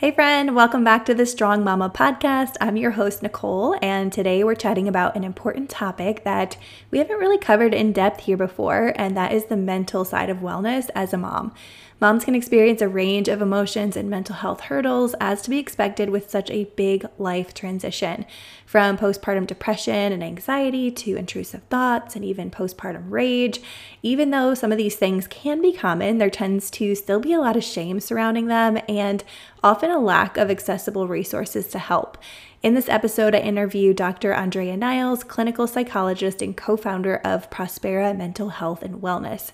Hey, 0.00 0.12
friend, 0.12 0.56
welcome 0.56 0.82
back 0.82 1.04
to 1.04 1.14
the 1.14 1.26
Strong 1.26 1.62
Mama 1.62 1.90
podcast. 1.90 2.54
I'm 2.58 2.78
your 2.78 2.92
host, 2.92 3.22
Nicole, 3.22 3.76
and 3.82 4.10
today 4.10 4.42
we're 4.42 4.54
chatting 4.54 4.88
about 4.88 5.14
an 5.14 5.24
important 5.24 5.68
topic 5.68 6.24
that 6.24 6.56
we 6.90 6.96
haven't 6.96 7.18
really 7.18 7.36
covered 7.36 7.74
in 7.74 7.92
depth 7.92 8.20
here 8.20 8.38
before, 8.38 8.94
and 8.96 9.14
that 9.14 9.30
is 9.30 9.44
the 9.44 9.58
mental 9.58 10.06
side 10.06 10.30
of 10.30 10.38
wellness 10.38 10.88
as 10.94 11.12
a 11.12 11.18
mom. 11.18 11.52
Moms 12.00 12.24
can 12.24 12.34
experience 12.34 12.80
a 12.80 12.88
range 12.88 13.28
of 13.28 13.42
emotions 13.42 13.94
and 13.94 14.08
mental 14.08 14.36
health 14.36 14.62
hurdles, 14.62 15.14
as 15.20 15.42
to 15.42 15.50
be 15.50 15.58
expected 15.58 16.08
with 16.08 16.30
such 16.30 16.50
a 16.50 16.64
big 16.74 17.04
life 17.18 17.52
transition. 17.52 18.24
From 18.64 18.96
postpartum 18.96 19.46
depression 19.46 20.10
and 20.10 20.24
anxiety 20.24 20.90
to 20.92 21.16
intrusive 21.16 21.62
thoughts 21.64 22.16
and 22.16 22.24
even 22.24 22.50
postpartum 22.50 23.10
rage. 23.10 23.60
Even 24.02 24.30
though 24.30 24.54
some 24.54 24.72
of 24.72 24.78
these 24.78 24.96
things 24.96 25.26
can 25.26 25.60
be 25.60 25.74
common, 25.74 26.16
there 26.16 26.30
tends 26.30 26.70
to 26.70 26.94
still 26.94 27.20
be 27.20 27.34
a 27.34 27.40
lot 27.40 27.56
of 27.56 27.64
shame 27.64 28.00
surrounding 28.00 28.46
them 28.46 28.78
and 28.88 29.22
often 29.62 29.90
a 29.90 30.00
lack 30.00 30.38
of 30.38 30.50
accessible 30.50 31.06
resources 31.06 31.66
to 31.68 31.78
help. 31.78 32.16
In 32.62 32.72
this 32.72 32.88
episode, 32.88 33.34
I 33.34 33.40
interview 33.40 33.92
Dr. 33.92 34.32
Andrea 34.32 34.76
Niles, 34.76 35.22
clinical 35.22 35.66
psychologist 35.66 36.40
and 36.40 36.56
co 36.56 36.78
founder 36.78 37.16
of 37.16 37.50
Prospera 37.50 38.16
Mental 38.16 38.48
Health 38.48 38.82
and 38.82 39.02
Wellness. 39.02 39.52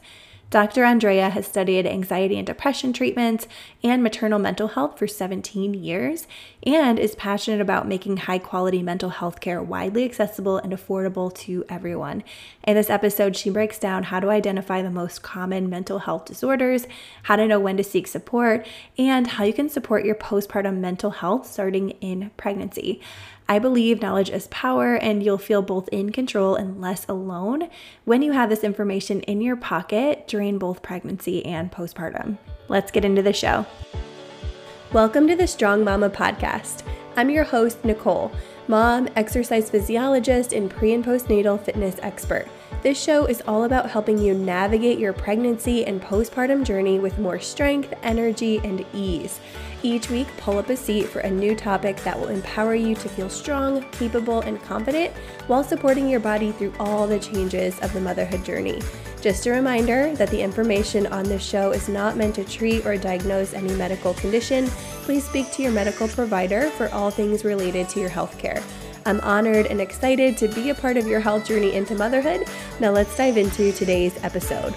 Dr. 0.57 0.85
Andrea 0.85 1.29
has 1.29 1.47
studied 1.47 1.87
anxiety 1.87 2.39
and 2.39 2.47
depression 2.47 2.95
treatments 2.95 3.47
and 3.85 4.03
maternal 4.03 4.39
mental 4.39 4.69
health 4.69 4.99
for 4.99 5.07
17 5.07 5.75
years 5.75 6.27
and 6.63 6.99
is 6.99 7.15
passionate 7.15 7.61
about 7.61 7.87
making 7.87 8.17
high 8.17 8.39
quality 8.39 8.83
mental 8.83 9.11
health 9.11 9.41
care 9.41 9.63
widely 9.63 10.03
accessible 10.07 10.57
and 10.57 10.73
affordable 10.73 11.31
to 11.35 11.63
everyone. 11.69 12.25
In 12.65 12.75
this 12.75 12.89
episode, 12.89 13.37
she 13.37 13.51
breaks 13.51 13.79
down 13.79 14.05
how 14.05 14.19
to 14.19 14.31
identify 14.31 14.81
the 14.81 14.91
most 14.91 15.23
common 15.23 15.69
mental 15.69 15.99
health 15.99 16.25
disorders, 16.25 16.87
how 17.25 17.37
to 17.37 17.47
know 17.47 17.61
when 17.61 17.77
to 17.77 17.85
seek 17.85 18.07
support, 18.07 18.67
and 18.97 19.27
how 19.27 19.45
you 19.45 19.53
can 19.53 19.69
support 19.69 20.07
your 20.07 20.15
postpartum 20.15 20.79
mental 20.79 21.11
health 21.11 21.47
starting 21.47 21.91
in 22.01 22.31
pregnancy. 22.39 23.03
I 23.49 23.61
believe 23.61 24.03
knowledge 24.03 24.31
is 24.31 24.49
power, 24.49 24.97
and 24.97 25.23
you'll 25.23 25.39
feel 25.39 25.63
both 25.63 25.89
in 25.91 26.11
control 26.11 26.57
and 26.57 26.81
less 26.81 27.07
alone 27.09 27.69
when 28.05 28.21
you 28.21 28.33
have 28.33 28.51
this 28.51 28.65
information 28.65 29.21
in 29.21 29.41
your 29.41 29.55
pocket 29.55 30.27
during 30.27 30.59
both 30.59 30.83
pregnancy 30.83 31.47
and 31.47 31.71
postpartum. 31.71 32.39
Let's 32.67 32.91
get 32.91 33.05
into 33.05 33.23
the 33.23 33.33
show. 33.33 33.65
Welcome 34.93 35.29
to 35.29 35.37
the 35.37 35.47
Strong 35.47 35.85
Mama 35.85 36.11
podcast. 36.11 36.83
I'm 37.17 37.31
your 37.31 37.45
host, 37.45 37.85
Nicole, 37.85 38.33
mom, 38.67 39.09
exercise 39.15 39.71
physiologist, 39.71 40.53
and 40.53 40.69
pre 40.69 40.93
and 40.93 41.05
postnatal 41.05 41.61
fitness 41.61 42.01
expert. 42.03 42.49
This 42.83 43.01
show 43.01 43.27
is 43.27 43.45
all 43.47 43.63
about 43.63 43.91
helping 43.91 44.19
you 44.19 44.35
navigate 44.35 44.99
your 44.99 45.13
pregnancy 45.13 45.85
and 45.85 46.03
postpartum 46.03 46.65
journey 46.65 46.99
with 46.99 47.21
more 47.21 47.39
strength, 47.39 47.95
energy, 48.03 48.59
and 48.65 48.85
ease. 48.93 49.39
Each 49.87 50.11
week, 50.11 50.27
pull 50.39 50.59
up 50.59 50.69
a 50.69 50.77
seat 50.77 51.09
for 51.09 51.21
a 51.21 51.31
new 51.31 51.55
topic 51.55 51.99
that 51.99 52.19
will 52.19 52.27
empower 52.27 52.75
you 52.75 52.97
to 52.97 53.09
feel 53.09 53.31
strong, 53.31 53.89
capable, 53.93 54.41
and 54.41 54.61
confident 54.65 55.15
while 55.47 55.63
supporting 55.63 56.09
your 56.09 56.19
body 56.19 56.51
through 56.51 56.73
all 56.81 57.07
the 57.07 57.21
changes 57.21 57.79
of 57.79 57.93
the 57.93 58.01
motherhood 58.01 58.45
journey. 58.45 58.83
Just 59.21 59.47
a 59.47 59.53
reminder 59.53 60.13
that 60.17 60.29
the 60.31 60.43
information 60.43 61.07
on 61.07 61.23
this 61.23 61.41
show 61.41 61.71
is 61.71 61.89
not 61.89 62.17
meant 62.17 62.35
to 62.35 62.45
treat 62.45 62.85
or 62.85 62.97
diagnose 62.97 63.55
any 63.55 63.73
medical 63.77 64.13
condition. 64.15 64.67
Please 65.05 65.25
speak 65.25 65.53
to 65.53 65.63
your 65.63 65.71
medical 65.71 66.09
provider 66.09 66.69
for 66.71 66.89
all 66.89 67.13
things 67.13 67.45
related 67.45 67.89
to 67.91 68.01
your 68.01 68.11
healthcare. 68.11 68.61
I'm 69.07 69.21
honored 69.21 69.67
and 69.67 69.81
excited 69.81 70.37
to 70.39 70.49
be 70.49 70.71
a 70.71 70.75
part 70.75 70.97
of 70.97 71.07
your 71.07 71.21
health 71.21 71.47
journey 71.47 71.75
into 71.75 71.95
motherhood. 71.95 72.49
Now, 72.81 72.91
let's 72.91 73.17
dive 73.17 73.37
into 73.37 73.71
today's 73.71 74.19
episode. 74.25 74.75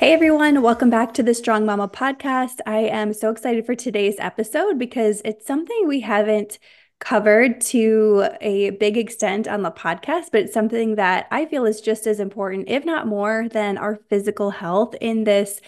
Hey 0.00 0.14
everyone, 0.14 0.62
welcome 0.62 0.88
back 0.88 1.12
to 1.12 1.22
the 1.22 1.34
Strong 1.34 1.66
Mama 1.66 1.86
podcast. 1.86 2.60
I 2.64 2.78
am 2.78 3.12
so 3.12 3.28
excited 3.28 3.66
for 3.66 3.74
today's 3.74 4.14
episode 4.18 4.78
because 4.78 5.20
it's 5.26 5.46
something 5.46 5.86
we 5.86 6.00
haven't 6.00 6.58
covered 7.00 7.60
to 7.66 8.30
a 8.40 8.70
big 8.70 8.96
extent 8.96 9.46
on 9.46 9.60
the 9.60 9.70
podcast, 9.70 10.28
but 10.32 10.44
it's 10.44 10.54
something 10.54 10.94
that 10.94 11.26
I 11.30 11.44
feel 11.44 11.66
is 11.66 11.82
just 11.82 12.06
as 12.06 12.18
important, 12.18 12.70
if 12.70 12.86
not 12.86 13.08
more, 13.08 13.46
than 13.50 13.76
our 13.76 14.00
physical 14.08 14.48
health 14.48 14.94
in 15.02 15.24
this 15.24 15.60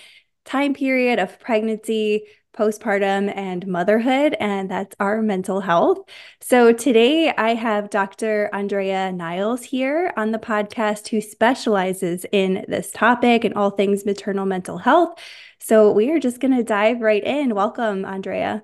time 0.46 0.72
period 0.72 1.18
of 1.18 1.38
pregnancy, 1.38 2.22
postpartum 2.52 3.32
and 3.36 3.66
motherhood, 3.66 4.36
and 4.38 4.70
that's 4.70 4.94
our 5.00 5.22
mental 5.22 5.60
health. 5.60 5.98
So 6.40 6.72
today 6.72 7.30
I 7.30 7.54
have 7.54 7.90
Dr. 7.90 8.50
Andrea 8.52 9.10
Niles 9.12 9.62
here 9.62 10.12
on 10.16 10.32
the 10.32 10.38
podcast 10.38 11.08
who 11.08 11.20
specializes 11.20 12.26
in 12.32 12.64
this 12.68 12.90
topic 12.90 13.44
and 13.44 13.54
all 13.54 13.70
things 13.70 14.04
maternal 14.04 14.46
mental 14.46 14.78
health. 14.78 15.18
So 15.58 15.92
we 15.92 16.10
are 16.10 16.18
just 16.18 16.40
going 16.40 16.56
to 16.56 16.62
dive 16.64 17.00
right 17.00 17.22
in. 17.22 17.54
Welcome, 17.54 18.04
Andrea. 18.04 18.62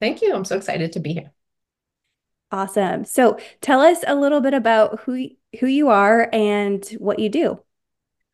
Thank 0.00 0.22
you. 0.22 0.34
I'm 0.34 0.44
so 0.44 0.56
excited 0.56 0.92
to 0.92 1.00
be 1.00 1.12
here. 1.12 1.32
Awesome. 2.50 3.04
So 3.04 3.38
tell 3.60 3.80
us 3.80 4.04
a 4.06 4.14
little 4.14 4.40
bit 4.40 4.54
about 4.54 5.00
who 5.00 5.30
who 5.60 5.66
you 5.66 5.88
are 5.88 6.28
and 6.32 6.84
what 6.98 7.18
you 7.18 7.28
do. 7.28 7.60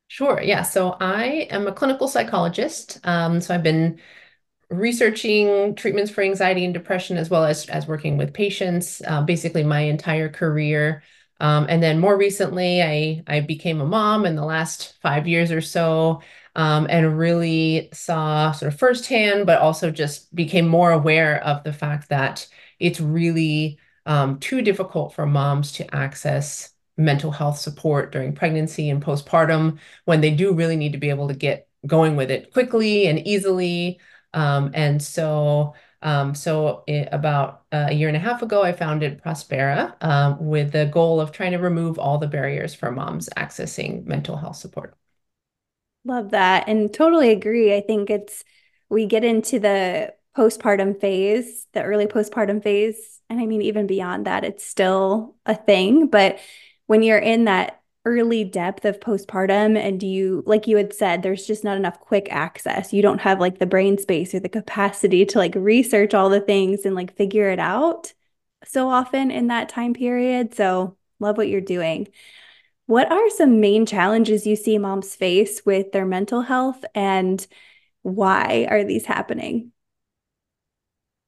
Sure. 0.08 0.42
Yeah. 0.42 0.62
So 0.62 0.96
I 1.00 1.46
am 1.50 1.68
a 1.68 1.72
clinical 1.72 2.08
psychologist. 2.08 2.98
Um, 3.04 3.40
so 3.40 3.54
I've 3.54 3.62
been 3.62 4.00
researching 4.70 5.74
treatments 5.74 6.10
for 6.10 6.22
anxiety 6.22 6.64
and 6.64 6.74
depression 6.74 7.16
as 7.16 7.28
well 7.28 7.44
as 7.44 7.68
as 7.68 7.86
working 7.86 8.16
with 8.16 8.32
patients 8.32 9.02
uh, 9.06 9.22
basically 9.22 9.64
my 9.64 9.80
entire 9.80 10.28
career. 10.28 11.02
Um, 11.40 11.66
and 11.70 11.82
then 11.82 11.98
more 11.98 12.18
recently 12.18 12.82
i 12.82 13.22
i 13.26 13.40
became 13.40 13.80
a 13.80 13.86
mom 13.86 14.26
in 14.26 14.36
the 14.36 14.44
last 14.44 14.94
five 15.00 15.26
years 15.26 15.50
or 15.50 15.62
so 15.62 16.20
um, 16.54 16.86
and 16.90 17.18
really 17.18 17.88
saw 17.94 18.52
sort 18.52 18.72
of 18.72 18.78
firsthand 18.78 19.46
but 19.46 19.58
also 19.58 19.90
just 19.90 20.34
became 20.34 20.68
more 20.68 20.90
aware 20.92 21.42
of 21.42 21.64
the 21.64 21.72
fact 21.72 22.10
that 22.10 22.46
it's 22.78 23.00
really 23.00 23.78
um, 24.06 24.38
too 24.38 24.60
difficult 24.62 25.14
for 25.14 25.24
moms 25.24 25.72
to 25.72 25.94
access 25.94 26.74
mental 26.96 27.30
health 27.30 27.56
support 27.58 28.12
during 28.12 28.34
pregnancy 28.34 28.90
and 28.90 29.02
postpartum 29.02 29.78
when 30.04 30.20
they 30.20 30.30
do 30.30 30.52
really 30.52 30.76
need 30.76 30.92
to 30.92 30.98
be 30.98 31.08
able 31.10 31.28
to 31.28 31.34
get 31.34 31.66
going 31.86 32.16
with 32.16 32.30
it 32.30 32.52
quickly 32.52 33.06
and 33.06 33.26
easily 33.26 33.98
um, 34.32 34.70
and 34.74 35.02
so, 35.02 35.74
um, 36.02 36.34
so 36.34 36.84
it, 36.86 37.08
about 37.12 37.64
a 37.72 37.92
year 37.92 38.08
and 38.08 38.16
a 38.16 38.20
half 38.20 38.42
ago, 38.42 38.62
I 38.62 38.72
founded 38.72 39.22
Prospera 39.22 39.96
um, 40.02 40.46
with 40.46 40.72
the 40.72 40.86
goal 40.86 41.20
of 41.20 41.32
trying 41.32 41.52
to 41.52 41.58
remove 41.58 41.98
all 41.98 42.18
the 42.18 42.26
barriers 42.28 42.74
for 42.74 42.90
moms 42.90 43.28
accessing 43.36 44.06
mental 44.06 44.36
health 44.36 44.56
support. 44.56 44.94
Love 46.04 46.30
that, 46.30 46.68
and 46.68 46.92
totally 46.92 47.30
agree. 47.30 47.74
I 47.74 47.80
think 47.82 48.08
it's 48.08 48.42
we 48.88 49.06
get 49.06 49.22
into 49.22 49.58
the 49.58 50.14
postpartum 50.36 50.98
phase, 51.00 51.66
the 51.74 51.82
early 51.82 52.06
postpartum 52.06 52.62
phase, 52.62 53.20
and 53.28 53.38
I 53.40 53.46
mean 53.46 53.62
even 53.62 53.86
beyond 53.86 54.26
that, 54.26 54.44
it's 54.44 54.64
still 54.66 55.36
a 55.44 55.54
thing. 55.54 56.06
But 56.08 56.38
when 56.86 57.02
you're 57.02 57.18
in 57.18 57.44
that 57.44 57.79
early 58.06 58.44
depth 58.44 58.84
of 58.84 58.98
postpartum 58.98 59.76
and 59.76 60.00
do 60.00 60.06
you 60.06 60.42
like 60.46 60.66
you 60.66 60.76
had 60.76 60.92
said 60.92 61.22
there's 61.22 61.46
just 61.46 61.64
not 61.64 61.76
enough 61.76 62.00
quick 62.00 62.28
access. 62.30 62.92
You 62.92 63.02
don't 63.02 63.20
have 63.20 63.40
like 63.40 63.58
the 63.58 63.66
brain 63.66 63.98
space 63.98 64.34
or 64.34 64.40
the 64.40 64.48
capacity 64.48 65.26
to 65.26 65.38
like 65.38 65.54
research 65.54 66.14
all 66.14 66.30
the 66.30 66.40
things 66.40 66.84
and 66.84 66.94
like 66.94 67.16
figure 67.16 67.50
it 67.50 67.58
out 67.58 68.14
so 68.64 68.88
often 68.88 69.30
in 69.30 69.48
that 69.48 69.68
time 69.68 69.94
period. 69.94 70.54
So 70.54 70.96
love 71.18 71.36
what 71.36 71.48
you're 71.48 71.60
doing. 71.60 72.08
What 72.86 73.10
are 73.12 73.30
some 73.30 73.60
main 73.60 73.86
challenges 73.86 74.46
you 74.46 74.56
see 74.56 74.78
moms 74.78 75.14
face 75.14 75.62
with 75.64 75.92
their 75.92 76.06
mental 76.06 76.42
health 76.42 76.84
and 76.94 77.46
why 78.02 78.66
are 78.70 78.82
these 78.84 79.04
happening 79.04 79.72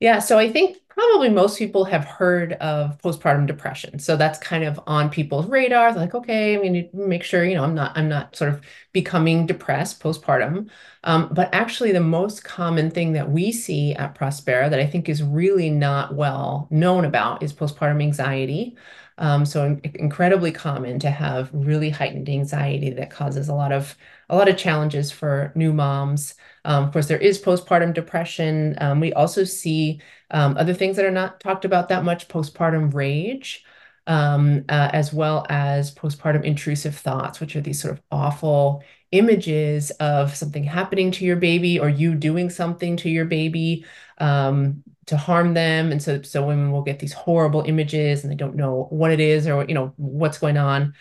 yeah, 0.03 0.19
so 0.19 0.37
I 0.37 0.51
think 0.51 0.79
probably 0.89 1.31
most 1.31 1.59
people 1.59 1.85
have 1.85 2.05
heard 2.05 2.55
of 2.55 2.99
postpartum 2.99 3.47
depression. 3.47 4.01
So 4.01 4.17
that's 4.17 4.39
kind 4.39 4.65
of 4.65 4.81
on 4.89 5.09
people's 5.11 5.47
radar. 5.47 5.93
They're 5.93 6.03
like, 6.03 6.15
okay, 6.15 6.57
I 6.57 6.61
mean, 6.61 6.91
make 6.93 7.23
sure, 7.23 7.45
you 7.45 7.55
know, 7.55 7.63
I'm 7.63 7.75
not, 7.75 7.97
I'm 7.97 8.09
not 8.09 8.35
sort 8.35 8.53
of 8.53 8.61
becoming 8.93 9.47
depressed 9.47 10.03
postpartum. 10.03 10.69
Um, 11.05 11.31
but 11.33 11.55
actually 11.55 11.93
the 11.93 12.00
most 12.00 12.43
common 12.43 12.91
thing 12.91 13.12
that 13.12 13.31
we 13.31 13.53
see 13.53 13.94
at 13.94 14.17
Prospera 14.17 14.69
that 14.71 14.81
I 14.81 14.87
think 14.87 15.09
is 15.09 15.23
really 15.23 15.71
not 15.71 16.15
well 16.17 16.67
known 16.71 17.05
about 17.05 17.43
is 17.43 17.53
postpartum 17.53 18.03
anxiety. 18.03 18.76
Um, 19.19 19.47
so 19.47 19.79
incredibly 19.94 20.50
common 20.53 20.99
to 21.00 21.11
have 21.11 21.50
really 21.53 21.91
heightened 21.91 22.29
anxiety 22.29 22.91
that 22.91 23.11
causes 23.11 23.49
a 23.49 23.55
lot 23.55 23.71
of 23.73 23.97
a 24.29 24.37
lot 24.37 24.49
of 24.49 24.56
challenges 24.56 25.12
for 25.12 25.53
new 25.55 25.73
moms. 25.73 26.35
Um, 26.64 26.85
of 26.85 26.93
course, 26.93 27.09
there 27.09 27.19
is 27.19 27.41
postpartum 27.41 27.94
depression. 27.94 28.76
Um, 28.81 29.00
we 29.00 29.12
also 29.12 29.44
see 29.44 30.00
um, 30.31 30.56
other 30.56 30.75
things 30.75 30.97
that 30.97 31.05
are 31.05 31.11
not 31.11 31.41
talked 31.41 31.64
about 31.64 31.88
that 31.88 32.05
much: 32.05 32.29
postpartum 32.29 32.94
rage, 32.94 33.64
um, 34.06 34.64
uh, 34.69 34.91
as 34.93 35.12
well 35.12 35.47
as 35.49 35.94
postpartum 35.94 36.44
intrusive 36.44 36.97
thoughts, 36.97 37.41
which 37.41 37.56
are 37.56 37.61
these 37.61 37.81
sort 37.81 37.94
of 37.94 38.03
awful 38.11 38.82
images 39.12 39.91
of 39.93 40.35
something 40.35 40.64
happening 40.64 41.11
to 41.12 41.25
your 41.25 41.37
baby 41.37 41.79
or 41.79 41.88
you 41.88 42.14
doing 42.14 42.49
something 42.49 42.97
to 42.97 43.11
your 43.11 43.26
baby 43.26 43.85
um, 44.19 44.82
to 45.06 45.17
harm 45.17 45.55
them. 45.55 45.93
And 45.93 46.03
so, 46.03 46.23
so 46.23 46.47
women 46.47 46.73
will 46.73 46.82
get 46.82 46.99
these 46.99 47.12
horrible 47.12 47.62
images 47.62 48.23
and 48.23 48.31
they 48.32 48.37
don't 48.37 48.56
know 48.56 48.87
what 48.91 49.11
it 49.11 49.20
is 49.20 49.47
or 49.47 49.64
you 49.64 49.75
know 49.75 49.93
what's 49.97 50.38
going 50.38 50.56
on. 50.56 50.94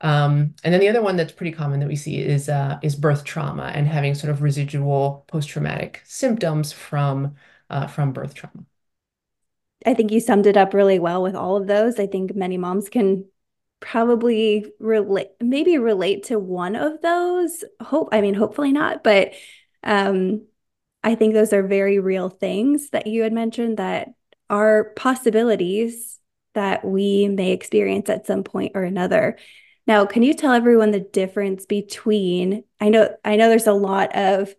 Um, 0.00 0.54
and 0.62 0.74
then 0.74 0.80
the 0.80 0.88
other 0.88 1.02
one 1.02 1.16
that's 1.16 1.32
pretty 1.32 1.52
common 1.52 1.80
that 1.80 1.88
we 1.88 1.96
see 1.96 2.18
is 2.18 2.48
uh, 2.48 2.78
is 2.82 2.94
birth 2.96 3.24
trauma 3.24 3.72
and 3.74 3.86
having 3.86 4.14
sort 4.14 4.30
of 4.30 4.42
residual 4.42 5.24
post-traumatic 5.28 6.02
symptoms 6.04 6.72
from 6.72 7.34
uh, 7.70 7.86
from 7.86 8.12
birth 8.12 8.34
trauma. 8.34 8.64
I 9.84 9.94
think 9.94 10.10
you 10.10 10.20
summed 10.20 10.46
it 10.46 10.56
up 10.56 10.74
really 10.74 10.98
well 10.98 11.22
with 11.22 11.34
all 11.34 11.56
of 11.56 11.66
those. 11.66 11.98
I 11.98 12.06
think 12.06 12.34
many 12.34 12.58
moms 12.58 12.88
can 12.88 13.26
probably 13.80 14.66
relate 14.80 15.28
maybe 15.40 15.78
relate 15.78 16.24
to 16.24 16.38
one 16.38 16.76
of 16.76 17.00
those. 17.02 17.62
Hope 17.80 18.08
I 18.12 18.20
mean 18.20 18.34
hopefully 18.34 18.72
not, 18.72 19.04
but 19.04 19.32
um 19.82 20.46
I 21.04 21.14
think 21.14 21.34
those 21.34 21.52
are 21.52 21.62
very 21.62 21.98
real 22.00 22.28
things 22.28 22.90
that 22.90 23.06
you 23.06 23.22
had 23.22 23.32
mentioned 23.32 23.76
that 23.76 24.08
are 24.50 24.92
possibilities 24.96 26.18
that 26.54 26.84
we 26.84 27.28
may 27.28 27.52
experience 27.52 28.08
at 28.08 28.26
some 28.26 28.42
point 28.42 28.72
or 28.74 28.82
another. 28.82 29.38
Now, 29.86 30.04
can 30.06 30.22
you 30.22 30.34
tell 30.34 30.52
everyone 30.52 30.90
the 30.90 31.00
difference 31.00 31.66
between 31.66 32.64
I 32.80 32.88
know 32.88 33.16
I 33.24 33.36
know 33.36 33.48
there's 33.48 33.66
a 33.66 33.72
lot 33.72 34.14
of 34.16 34.54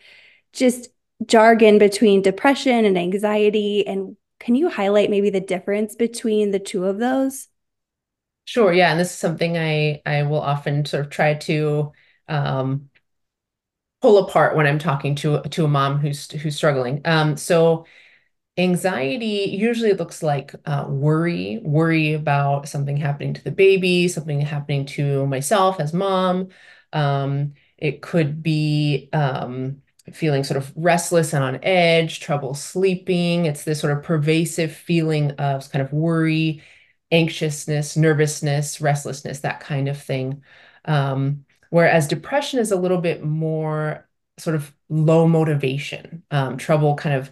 just 0.53 0.89
jargon 1.25 1.79
between 1.79 2.21
depression 2.21 2.85
and 2.85 2.97
anxiety 2.97 3.87
and 3.87 4.17
can 4.39 4.55
you 4.55 4.69
highlight 4.69 5.09
maybe 5.09 5.29
the 5.31 5.41
difference 5.41 5.95
between 5.95 6.51
the 6.51 6.59
two 6.59 6.85
of 6.85 6.99
those? 6.99 7.49
Sure, 8.45 8.71
yeah, 8.71 8.91
and 8.91 8.99
this 8.99 9.11
is 9.11 9.17
something 9.17 9.57
I 9.57 10.01
I 10.05 10.23
will 10.23 10.41
often 10.41 10.85
sort 10.85 11.05
of 11.05 11.11
try 11.11 11.33
to 11.35 11.91
um, 12.29 12.89
pull 14.01 14.17
apart 14.27 14.55
when 14.55 14.67
I'm 14.67 14.79
talking 14.79 15.15
to 15.17 15.41
to 15.41 15.65
a 15.65 15.67
mom 15.67 15.99
who's 15.99 16.29
who's 16.31 16.55
struggling. 16.55 17.01
Um, 17.05 17.37
so 17.37 17.85
Anxiety 18.59 19.55
usually 19.55 19.93
looks 19.93 20.23
like 20.23 20.55
uh, 20.65 20.85
worry, 20.89 21.59
worry 21.63 22.13
about 22.13 22.67
something 22.67 22.97
happening 22.97 23.35
to 23.35 23.43
the 23.43 23.51
baby, 23.51 24.07
something 24.07 24.41
happening 24.41 24.85
to 24.87 25.27
myself 25.27 25.79
as 25.79 25.93
mom. 25.93 26.49
Um, 26.91 27.53
it 27.77 28.01
could 28.01 28.41
be 28.41 29.09
um, 29.13 29.83
feeling 30.11 30.43
sort 30.43 30.57
of 30.57 30.73
restless 30.75 31.33
and 31.33 31.43
on 31.43 31.59
edge, 31.63 32.19
trouble 32.19 32.55
sleeping. 32.55 33.45
It's 33.45 33.63
this 33.63 33.79
sort 33.79 33.95
of 33.95 34.03
pervasive 34.03 34.75
feeling 34.75 35.31
of 35.33 35.71
kind 35.71 35.83
of 35.85 35.93
worry, 35.93 36.63
anxiousness, 37.11 37.95
nervousness, 37.95 38.81
restlessness, 38.81 39.41
that 39.41 39.59
kind 39.59 39.87
of 39.87 40.01
thing. 40.01 40.43
Um, 40.85 41.45
whereas 41.69 42.07
depression 42.07 42.59
is 42.59 42.71
a 42.71 42.75
little 42.79 43.01
bit 43.01 43.23
more 43.23 44.07
sort 44.39 44.55
of 44.55 44.73
low 44.89 45.27
motivation, 45.27 46.23
um, 46.31 46.57
trouble 46.57 46.95
kind 46.95 47.15
of 47.15 47.31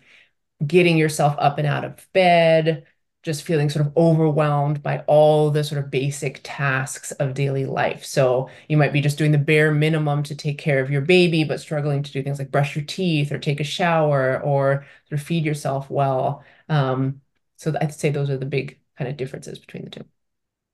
getting 0.65 0.97
yourself 0.97 1.35
up 1.39 1.57
and 1.57 1.67
out 1.67 1.85
of 1.85 2.07
bed, 2.13 2.85
just 3.23 3.43
feeling 3.43 3.69
sort 3.69 3.85
of 3.85 3.97
overwhelmed 3.97 4.83
by 4.83 4.99
all 5.07 5.49
the 5.49 5.63
sort 5.63 5.83
of 5.83 5.89
basic 5.91 6.41
tasks 6.43 7.11
of 7.13 7.33
daily 7.33 7.65
life. 7.65 8.05
So 8.05 8.49
you 8.69 8.77
might 8.77 8.93
be 8.93 9.01
just 9.01 9.17
doing 9.17 9.31
the 9.31 9.37
bare 9.39 9.71
minimum 9.71 10.23
to 10.23 10.35
take 10.35 10.59
care 10.59 10.79
of 10.79 10.91
your 10.91 11.01
baby, 11.01 11.43
but 11.43 11.59
struggling 11.59 12.03
to 12.03 12.11
do 12.11 12.21
things 12.21 12.39
like 12.39 12.51
brush 12.51 12.75
your 12.75 12.85
teeth 12.85 13.31
or 13.31 13.39
take 13.39 13.59
a 13.59 13.63
shower 13.63 14.39
or 14.41 14.85
sort 15.09 15.19
of 15.19 15.25
feed 15.25 15.43
yourself 15.43 15.89
well. 15.89 16.43
Um, 16.69 17.21
so 17.57 17.73
I'd 17.81 17.93
say 17.93 18.09
those 18.11 18.29
are 18.29 18.37
the 18.37 18.45
big 18.45 18.79
kind 18.97 19.09
of 19.09 19.17
differences 19.17 19.59
between 19.59 19.85
the 19.85 19.89
two. 19.89 20.05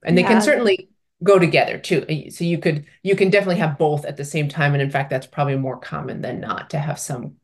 And 0.03 0.17
they 0.17 0.23
yeah. 0.23 0.27
can 0.29 0.41
certainly 0.41 0.89
go 1.23 1.39
together 1.39 1.77
too. 1.77 2.31
So 2.31 2.43
you 2.43 2.57
could 2.57 2.85
you 3.03 3.15
can 3.15 3.29
definitely 3.29 3.57
have 3.57 3.77
both 3.77 4.05
at 4.05 4.17
the 4.17 4.25
same 4.25 4.49
time. 4.49 4.73
And 4.73 4.81
in 4.81 4.89
fact, 4.91 5.09
that's 5.09 5.27
probably 5.27 5.57
more 5.57 5.77
common 5.77 6.21
than 6.21 6.39
not 6.39 6.69
to 6.71 6.79
have 6.79 6.99
some 6.99 7.37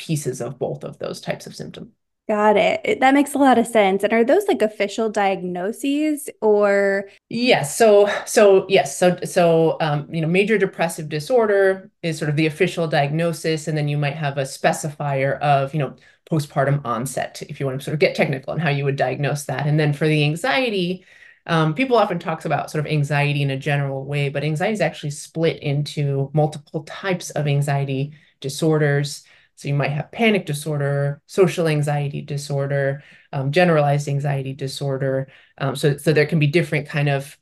pieces 0.00 0.40
of 0.40 0.58
both 0.58 0.82
of 0.82 0.98
those 0.98 1.20
types 1.20 1.46
of 1.46 1.54
symptoms. 1.54 1.90
Got 2.26 2.56
it. 2.56 3.00
That 3.00 3.12
makes 3.12 3.34
a 3.34 3.38
lot 3.38 3.58
of 3.58 3.66
sense. 3.66 4.02
And 4.02 4.12
are 4.12 4.24
those 4.24 4.46
like 4.46 4.62
official 4.62 5.10
diagnoses 5.10 6.30
or? 6.40 7.10
Yes. 7.28 7.76
So, 7.76 8.08
so 8.24 8.66
yes. 8.68 8.96
So, 8.96 9.18
so, 9.24 9.76
um, 9.80 10.08
you 10.14 10.20
know, 10.20 10.28
major 10.28 10.56
depressive 10.56 11.08
disorder 11.08 11.90
is 12.02 12.18
sort 12.18 12.30
of 12.30 12.36
the 12.36 12.46
official 12.46 12.86
diagnosis. 12.86 13.66
And 13.66 13.76
then 13.76 13.88
you 13.88 13.98
might 13.98 14.14
have 14.14 14.38
a 14.38 14.42
specifier 14.44 15.40
of, 15.40 15.74
you 15.74 15.80
know, 15.80 15.96
postpartum 16.30 16.80
onset, 16.84 17.42
if 17.48 17.58
you 17.58 17.66
want 17.66 17.80
to 17.80 17.84
sort 17.84 17.94
of 17.94 18.00
get 18.00 18.14
technical 18.14 18.52
on 18.52 18.60
how 18.60 18.70
you 18.70 18.84
would 18.84 18.96
diagnose 18.96 19.44
that. 19.46 19.66
And 19.66 19.78
then 19.78 19.92
for 19.92 20.06
the 20.06 20.24
anxiety, 20.24 21.04
um, 21.46 21.74
people 21.74 21.96
often 21.96 22.20
talks 22.20 22.44
about 22.44 22.70
sort 22.70 22.86
of 22.86 22.92
anxiety 22.92 23.42
in 23.42 23.50
a 23.50 23.56
general 23.56 24.04
way, 24.04 24.28
but 24.28 24.44
anxiety 24.44 24.74
is 24.74 24.80
actually 24.80 25.10
split 25.10 25.60
into 25.60 26.30
multiple 26.32 26.84
types 26.84 27.30
of 27.30 27.48
anxiety 27.48 28.12
disorders. 28.38 29.24
So 29.60 29.68
you 29.68 29.74
might 29.74 29.90
have 29.90 30.10
panic 30.10 30.46
disorder, 30.46 31.20
social 31.26 31.68
anxiety 31.68 32.22
disorder, 32.22 33.02
um, 33.30 33.52
generalized 33.52 34.08
anxiety 34.08 34.54
disorder. 34.54 35.28
Um, 35.58 35.76
so, 35.76 35.98
so 35.98 36.14
there 36.14 36.24
can 36.24 36.38
be 36.38 36.46
different 36.46 36.88
kind 36.88 37.10
of 37.10 37.36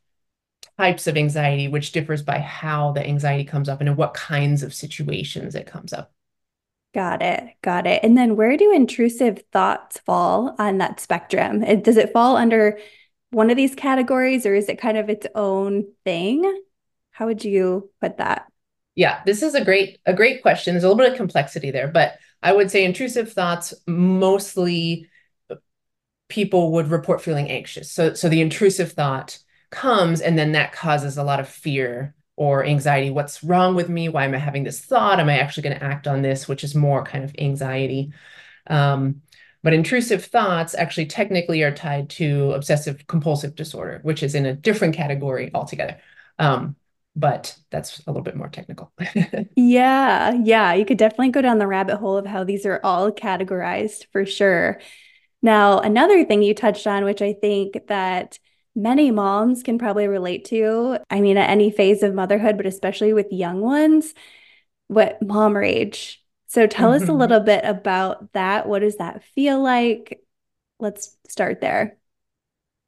types 0.76 1.06
of 1.06 1.16
anxiety, 1.16 1.68
which 1.68 1.92
differs 1.92 2.24
by 2.24 2.40
how 2.40 2.90
the 2.90 3.06
anxiety 3.06 3.44
comes 3.44 3.68
up 3.68 3.78
and 3.78 3.88
in 3.88 3.94
what 3.94 4.14
kinds 4.14 4.64
of 4.64 4.74
situations 4.74 5.54
it 5.54 5.68
comes 5.68 5.92
up. 5.92 6.12
Got 6.92 7.22
it. 7.22 7.54
Got 7.62 7.86
it. 7.86 8.02
And 8.02 8.18
then 8.18 8.34
where 8.34 8.56
do 8.56 8.72
intrusive 8.72 9.44
thoughts 9.52 9.98
fall 10.00 10.56
on 10.58 10.78
that 10.78 10.98
spectrum? 10.98 11.60
Does 11.82 11.96
it 11.96 12.12
fall 12.12 12.36
under 12.36 12.80
one 13.30 13.48
of 13.48 13.56
these 13.56 13.76
categories 13.76 14.44
or 14.44 14.56
is 14.56 14.68
it 14.68 14.80
kind 14.80 14.98
of 14.98 15.08
its 15.08 15.28
own 15.36 15.92
thing? 16.04 16.62
How 17.12 17.26
would 17.26 17.44
you 17.44 17.92
put 18.00 18.16
that? 18.16 18.50
Yeah, 18.98 19.22
this 19.24 19.44
is 19.44 19.54
a 19.54 19.64
great 19.64 20.00
a 20.06 20.12
great 20.12 20.42
question. 20.42 20.74
There's 20.74 20.82
a 20.82 20.88
little 20.88 20.98
bit 21.04 21.12
of 21.12 21.16
complexity 21.16 21.70
there, 21.70 21.86
but 21.86 22.18
I 22.42 22.52
would 22.52 22.68
say 22.68 22.84
intrusive 22.84 23.32
thoughts 23.32 23.72
mostly 23.86 25.08
people 26.28 26.72
would 26.72 26.88
report 26.88 27.22
feeling 27.22 27.48
anxious. 27.48 27.90
So 27.90 28.14
so 28.14 28.28
the 28.28 28.40
intrusive 28.40 28.92
thought 28.92 29.38
comes 29.70 30.20
and 30.20 30.38
then 30.38 30.52
that 30.52 30.72
causes 30.72 31.16
a 31.16 31.22
lot 31.24 31.40
of 31.40 31.48
fear 31.48 32.14
or 32.36 32.64
anxiety. 32.64 33.10
What's 33.10 33.42
wrong 33.42 33.74
with 33.74 33.88
me? 33.88 34.08
Why 34.08 34.24
am 34.24 34.34
I 34.34 34.38
having 34.38 34.64
this 34.64 34.80
thought? 34.80 35.20
Am 35.20 35.28
I 35.28 35.38
actually 35.38 35.64
going 35.64 35.78
to 35.78 35.84
act 35.84 36.06
on 36.06 36.22
this? 36.22 36.48
Which 36.48 36.64
is 36.64 36.74
more 36.74 37.04
kind 37.04 37.24
of 37.24 37.34
anxiety. 37.38 38.12
Um, 38.68 39.22
but 39.62 39.74
intrusive 39.74 40.24
thoughts 40.24 40.74
actually 40.74 41.06
technically 41.06 41.62
are 41.62 41.72
tied 41.74 42.10
to 42.10 42.52
obsessive 42.52 43.06
compulsive 43.06 43.54
disorder, 43.54 44.00
which 44.02 44.22
is 44.22 44.34
in 44.34 44.46
a 44.46 44.54
different 44.54 44.94
category 44.94 45.50
altogether. 45.54 45.98
Um, 46.38 46.76
but 47.18 47.56
that's 47.70 47.98
a 48.06 48.10
little 48.10 48.22
bit 48.22 48.36
more 48.36 48.48
technical. 48.48 48.92
yeah, 49.56 50.32
yeah, 50.44 50.72
you 50.72 50.84
could 50.84 50.98
definitely 50.98 51.30
go 51.30 51.42
down 51.42 51.58
the 51.58 51.66
rabbit 51.66 51.96
hole 51.96 52.16
of 52.16 52.26
how 52.26 52.44
these 52.44 52.64
are 52.64 52.80
all 52.84 53.10
categorized 53.10 54.06
for 54.12 54.24
sure. 54.24 54.80
Now, 55.42 55.80
another 55.80 56.24
thing 56.24 56.42
you 56.42 56.54
touched 56.54 56.86
on, 56.86 57.04
which 57.04 57.20
I 57.20 57.32
think 57.32 57.88
that 57.88 58.38
many 58.76 59.10
moms 59.10 59.64
can 59.64 59.78
probably 59.78 60.06
relate 60.06 60.44
to, 60.46 60.98
I 61.10 61.20
mean, 61.20 61.36
at 61.36 61.50
any 61.50 61.70
phase 61.72 62.04
of 62.04 62.14
motherhood, 62.14 62.56
but 62.56 62.66
especially 62.66 63.12
with 63.12 63.32
young 63.32 63.60
ones, 63.60 64.14
what 64.86 65.20
mom 65.20 65.56
rage. 65.56 66.22
So 66.46 66.68
tell 66.68 66.92
us 66.92 67.02
a 67.02 67.06
mm-hmm. 67.06 67.16
little 67.16 67.40
bit 67.40 67.64
about 67.64 68.32
that. 68.32 68.68
What 68.68 68.80
does 68.80 68.96
that 68.98 69.24
feel 69.34 69.60
like? 69.60 70.20
Let's 70.78 71.16
start 71.28 71.60
there. 71.60 71.98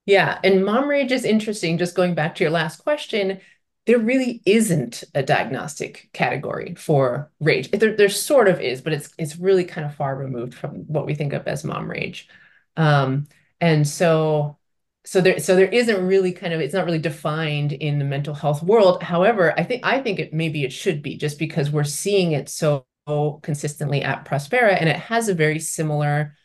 Yeah, 0.06 0.38
and 0.42 0.64
mom 0.64 0.88
rage 0.88 1.12
is 1.12 1.24
interesting. 1.24 1.78
Just 1.78 1.96
going 1.96 2.14
back 2.14 2.36
to 2.36 2.44
your 2.44 2.50
last 2.50 2.82
question, 2.82 3.40
there 3.86 3.98
really 3.98 4.42
isn't 4.46 5.04
a 5.14 5.22
diagnostic 5.22 6.10
category 6.12 6.74
for 6.76 7.30
rage. 7.40 7.70
There, 7.70 7.96
there 7.96 8.08
sort 8.08 8.48
of 8.48 8.60
is, 8.60 8.80
but 8.80 8.92
it's 8.92 9.12
it's 9.18 9.36
really 9.36 9.64
kind 9.64 9.86
of 9.86 9.94
far 9.94 10.16
removed 10.16 10.54
from 10.54 10.86
what 10.86 11.06
we 11.06 11.14
think 11.14 11.32
of 11.32 11.46
as 11.46 11.64
mom 11.64 11.90
rage. 11.90 12.28
Um, 12.76 13.26
and 13.60 13.86
so 13.86 14.58
so 15.04 15.20
there 15.20 15.38
so 15.38 15.56
there 15.56 15.66
isn't 15.66 16.06
really 16.06 16.32
kind 16.32 16.52
of 16.52 16.60
it's 16.60 16.74
not 16.74 16.84
really 16.84 16.98
defined 16.98 17.72
in 17.72 17.98
the 17.98 18.04
mental 18.04 18.34
health 18.34 18.62
world. 18.62 19.02
However, 19.02 19.58
I 19.58 19.64
think 19.64 19.84
I 19.84 20.00
think 20.00 20.18
it 20.18 20.32
maybe 20.32 20.64
it 20.64 20.72
should 20.72 21.02
be 21.02 21.16
just 21.16 21.38
because 21.38 21.70
we're 21.70 21.84
seeing 21.84 22.32
it 22.32 22.48
so 22.48 22.84
consistently 23.42 24.02
at 24.02 24.24
Prospera 24.24 24.76
and 24.78 24.88
it 24.88 24.96
has 24.96 25.28
a 25.28 25.34
very 25.34 25.58
similar 25.58 26.36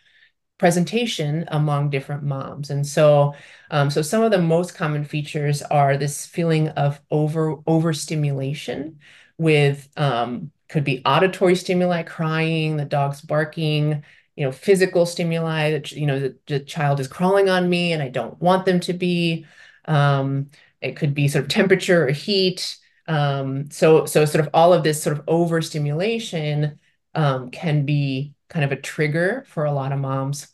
presentation 0.58 1.46
among 1.50 1.90
different 1.90 2.24
moms. 2.24 2.70
And 2.70 2.86
so, 2.86 3.34
um, 3.72 3.90
so 3.90 4.02
some 4.02 4.24
of 4.24 4.32
the 4.32 4.42
most 4.42 4.76
common 4.76 5.04
features 5.04 5.62
are 5.64 5.98
this 5.98 6.26
feeling 6.26 6.70
of 6.70 7.02
over 7.12 7.58
overstimulation 7.68 9.00
with 9.38 9.90
um, 9.98 10.52
could 10.70 10.84
be 10.84 11.02
auditory 11.06 11.56
stimuli, 11.56 12.04
crying, 12.04 12.78
the 12.78 12.86
dog's 12.86 13.22
barking, 13.22 14.04
you 14.36 14.46
know, 14.46 14.52
physical 14.52 15.06
stimuli 15.06 15.72
that 15.72 15.92
you 15.92 16.06
know 16.06 16.20
the, 16.20 16.38
the 16.48 16.60
child 16.60 17.00
is 17.00 17.08
crawling 17.08 17.50
on 17.50 17.70
me 17.70 17.94
and 17.94 18.02
I 18.02 18.10
don't 18.10 18.40
want 18.42 18.66
them 18.66 18.80
to 18.82 18.94
be. 18.94 19.46
Um, 19.86 20.50
it 20.82 20.96
could 20.96 21.14
be 21.14 21.28
sort 21.28 21.46
of 21.46 21.50
temperature 21.50 22.08
or 22.08 22.12
heat. 22.12 22.78
Um, 23.08 23.70
so, 23.72 24.06
so 24.06 24.26
sort 24.26 24.46
of 24.46 24.50
all 24.54 24.74
of 24.74 24.84
this 24.84 25.02
sort 25.02 25.18
of 25.18 25.24
overstimulation 25.28 26.80
um, 27.14 27.50
can 27.52 27.86
be 27.86 28.35
kind 28.50 28.66
of 28.66 28.72
a 28.72 28.82
trigger 28.82 29.46
for 29.48 29.66
a 29.66 29.72
lot 29.72 29.92
of 29.92 30.00
moms. 30.00 30.48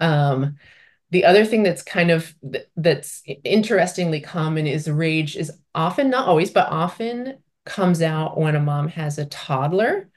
Um, 0.00 0.56
the 1.10 1.24
other 1.24 1.44
thing 1.44 1.62
that's 1.62 1.82
kind 1.82 2.10
of 2.10 2.34
that's 2.76 3.22
interestingly 3.44 4.20
common 4.20 4.66
is 4.66 4.90
rage 4.90 5.36
is 5.36 5.52
often 5.74 6.10
not 6.10 6.28
always 6.28 6.50
but 6.50 6.68
often 6.70 7.38
comes 7.64 8.02
out 8.02 8.38
when 8.38 8.56
a 8.56 8.60
mom 8.60 8.88
has 8.88 9.18
a 9.18 9.26
toddler 9.26 10.10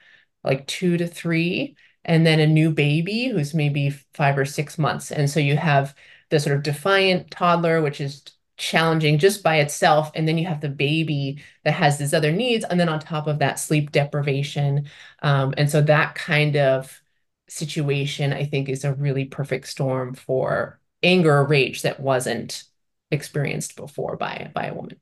like 0.44 0.68
two 0.68 0.98
to 0.98 1.08
three 1.08 1.76
and 2.06 2.26
then 2.26 2.40
a 2.40 2.48
new 2.48 2.72
baby 2.72 3.28
who's 3.30 3.54
maybe 3.54 3.90
five 4.14 4.38
or 4.38 4.46
six 4.46 4.78
months 4.78 5.12
and 5.12 5.30
so 5.30 5.40
you 5.40 5.58
have 5.58 5.96
the 6.30 6.40
sort 6.40 6.56
of 6.58 6.64
defiant 6.64 7.32
toddler 7.32 7.82
which 7.82 8.02
is 8.02 8.24
challenging 8.58 9.18
just 9.18 9.44
by 9.44 9.58
itself. 9.58 10.12
And 10.16 10.28
then 10.28 10.38
you 10.38 10.48
have 10.48 10.62
the 10.62 10.70
baby 10.70 11.42
that 11.64 11.74
has 11.74 11.98
these 11.98 12.14
other 12.14 12.32
needs. 12.32 12.66
And 12.66 12.80
then 12.80 12.90
on 12.90 13.00
top 13.00 13.28
of 13.28 13.40
that, 13.40 13.60
sleep 13.60 13.92
deprivation. 13.92 14.88
Um, 15.22 15.54
and 15.58 15.70
so 15.70 15.82
that 15.82 16.16
kind 16.16 16.58
of 16.58 17.02
situation, 17.48 18.34
I 18.34 18.46
think, 18.46 18.70
is 18.70 18.84
a 18.84 18.94
really 18.94 19.26
perfect 19.26 19.68
storm 19.68 20.14
for 20.14 20.80
anger 21.04 21.38
or 21.38 21.48
rage 21.48 21.82
that 21.82 22.00
wasn't 22.00 22.64
experienced 23.10 23.76
before 23.76 24.16
by, 24.18 24.52
by 24.54 24.68
a 24.68 24.74
woman. 24.74 25.00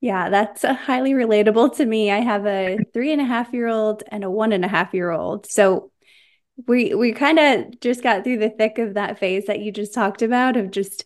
Yeah, 0.00 0.30
that's 0.30 0.62
uh, 0.64 0.74
highly 0.74 1.12
relatable 1.12 1.76
to 1.76 1.84
me. 1.84 2.10
I 2.10 2.20
have 2.20 2.46
a 2.46 2.78
three 2.92 3.12
and 3.12 3.20
a 3.20 3.24
half 3.24 3.52
year 3.52 3.66
old 3.66 4.04
and 4.08 4.22
a 4.22 4.30
one 4.30 4.52
and 4.52 4.64
a 4.64 4.68
half 4.68 4.94
year 4.94 5.10
old. 5.10 5.50
So 5.50 5.90
we 6.66 6.94
we 6.94 7.12
kind 7.12 7.38
of 7.38 7.80
just 7.80 8.02
got 8.02 8.24
through 8.24 8.38
the 8.38 8.50
thick 8.50 8.78
of 8.78 8.94
that 8.94 9.18
phase 9.18 9.46
that 9.46 9.60
you 9.60 9.72
just 9.72 9.94
talked 9.94 10.22
about 10.22 10.56
of 10.56 10.70
just 10.70 11.04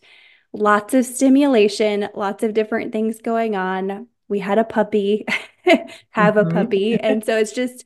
lots 0.53 0.93
of 0.93 1.05
stimulation, 1.05 2.07
lots 2.13 2.43
of 2.43 2.53
different 2.53 2.91
things 2.91 3.19
going 3.21 3.55
on. 3.55 4.07
We 4.27 4.39
had 4.39 4.59
a 4.59 4.63
puppy, 4.63 5.25
have 6.11 6.35
mm-hmm. 6.35 6.47
a 6.47 6.51
puppy. 6.51 6.99
And 6.99 7.25
so 7.25 7.37
it's 7.37 7.51
just 7.51 7.83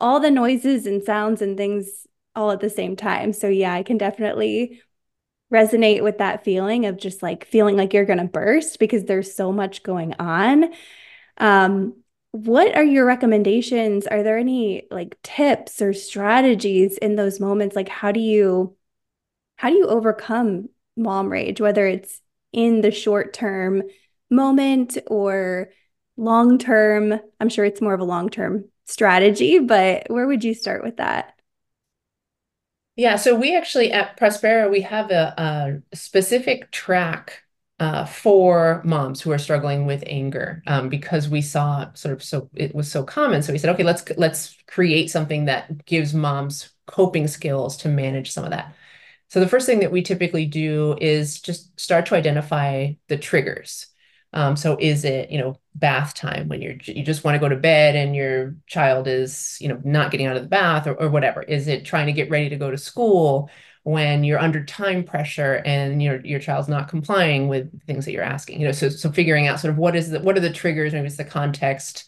all 0.00 0.20
the 0.20 0.30
noises 0.30 0.86
and 0.86 1.02
sounds 1.02 1.40
and 1.40 1.56
things 1.56 2.06
all 2.34 2.50
at 2.50 2.60
the 2.60 2.70
same 2.70 2.96
time. 2.96 3.32
So, 3.32 3.48
yeah, 3.48 3.72
I 3.72 3.82
can 3.82 3.98
definitely 3.98 4.82
resonate 5.52 6.02
with 6.02 6.18
that 6.18 6.44
feeling 6.44 6.86
of 6.86 6.98
just 6.98 7.22
like 7.22 7.46
feeling 7.46 7.76
like 7.76 7.94
you're 7.94 8.04
going 8.04 8.18
to 8.18 8.24
burst 8.24 8.78
because 8.78 9.04
there's 9.04 9.34
so 9.34 9.50
much 9.52 9.82
going 9.82 10.14
on. 10.18 10.72
Um, 11.38 12.02
what 12.32 12.76
are 12.76 12.84
your 12.84 13.06
recommendations? 13.06 14.06
Are 14.06 14.22
there 14.22 14.36
any 14.36 14.86
like 14.90 15.16
tips 15.22 15.80
or 15.80 15.94
strategies 15.94 16.98
in 16.98 17.16
those 17.16 17.40
moments? 17.40 17.74
Like, 17.74 17.88
how 17.88 18.12
do 18.12 18.20
you? 18.20 18.74
How 19.56 19.70
do 19.70 19.74
you 19.74 19.88
overcome 19.88 20.68
mom 20.98 21.30
rage, 21.30 21.60
whether 21.60 21.86
it's 21.86 22.20
in 22.52 22.80
the 22.80 22.90
short 22.90 23.32
term 23.32 23.82
moment 24.30 24.98
or 25.06 25.70
long 26.16 26.58
term. 26.58 27.18
I'm 27.40 27.48
sure 27.48 27.64
it's 27.64 27.80
more 27.80 27.94
of 27.94 28.00
a 28.00 28.04
long 28.04 28.28
term 28.28 28.64
strategy, 28.86 29.58
but 29.58 30.10
where 30.10 30.26
would 30.26 30.44
you 30.44 30.54
start 30.54 30.82
with 30.82 30.96
that? 30.96 31.34
Yeah, 32.96 33.16
so 33.16 33.36
we 33.36 33.56
actually 33.56 33.92
at 33.92 34.16
Prospera, 34.18 34.70
we 34.70 34.80
have 34.80 35.10
a, 35.12 35.80
a 35.92 35.96
specific 35.96 36.70
track 36.72 37.42
uh, 37.78 38.04
for 38.04 38.82
moms 38.84 39.20
who 39.20 39.30
are 39.30 39.38
struggling 39.38 39.86
with 39.86 40.02
anger 40.06 40.62
um, 40.66 40.88
because 40.88 41.28
we 41.28 41.40
saw 41.40 41.92
sort 41.94 42.12
of 42.12 42.22
so 42.24 42.50
it 42.54 42.74
was 42.74 42.90
so 42.90 43.04
common. 43.04 43.42
So 43.42 43.52
we 43.52 43.58
said, 43.58 43.70
okay, 43.74 43.84
let's 43.84 44.04
let's 44.16 44.56
create 44.66 45.10
something 45.10 45.44
that 45.44 45.84
gives 45.86 46.12
moms 46.12 46.70
coping 46.86 47.28
skills 47.28 47.76
to 47.78 47.88
manage 47.88 48.32
some 48.32 48.42
of 48.44 48.50
that. 48.50 48.74
So 49.28 49.40
the 49.40 49.48
first 49.48 49.66
thing 49.66 49.80
that 49.80 49.92
we 49.92 50.02
typically 50.02 50.46
do 50.46 50.96
is 51.00 51.40
just 51.40 51.78
start 51.78 52.06
to 52.06 52.14
identify 52.14 52.92
the 53.08 53.18
triggers. 53.18 53.86
Um, 54.32 54.56
so 54.56 54.76
is 54.78 55.04
it, 55.04 55.30
you 55.30 55.38
know, 55.38 55.58
bath 55.74 56.14
time 56.14 56.48
when 56.48 56.60
you're 56.60 56.76
you 56.84 57.02
just 57.02 57.24
want 57.24 57.34
to 57.34 57.38
go 57.38 57.48
to 57.48 57.56
bed 57.56 57.96
and 57.96 58.14
your 58.14 58.56
child 58.66 59.06
is, 59.08 59.56
you 59.60 59.68
know, 59.68 59.80
not 59.84 60.10
getting 60.10 60.26
out 60.26 60.36
of 60.36 60.42
the 60.42 60.48
bath 60.48 60.86
or, 60.86 60.94
or 60.94 61.08
whatever? 61.08 61.42
Is 61.42 61.66
it 61.68 61.84
trying 61.84 62.06
to 62.06 62.12
get 62.12 62.30
ready 62.30 62.48
to 62.50 62.56
go 62.56 62.70
to 62.70 62.76
school 62.78 63.50
when 63.84 64.24
you're 64.24 64.38
under 64.38 64.64
time 64.64 65.04
pressure 65.04 65.62
and 65.64 66.02
your 66.02 66.20
your 66.26 66.40
child's 66.40 66.68
not 66.68 66.88
complying 66.88 67.48
with 67.48 67.70
things 67.86 68.04
that 68.04 68.12
you're 68.12 68.22
asking? 68.22 68.60
You 68.60 68.66
know, 68.66 68.72
so 68.72 68.88
so 68.90 69.10
figuring 69.10 69.46
out 69.46 69.60
sort 69.60 69.72
of 69.72 69.78
what 69.78 69.96
is 69.96 70.10
the 70.10 70.20
what 70.20 70.36
are 70.36 70.40
the 70.40 70.52
triggers, 70.52 70.92
maybe 70.92 71.06
it's 71.06 71.16
the 71.16 71.24
context 71.24 72.04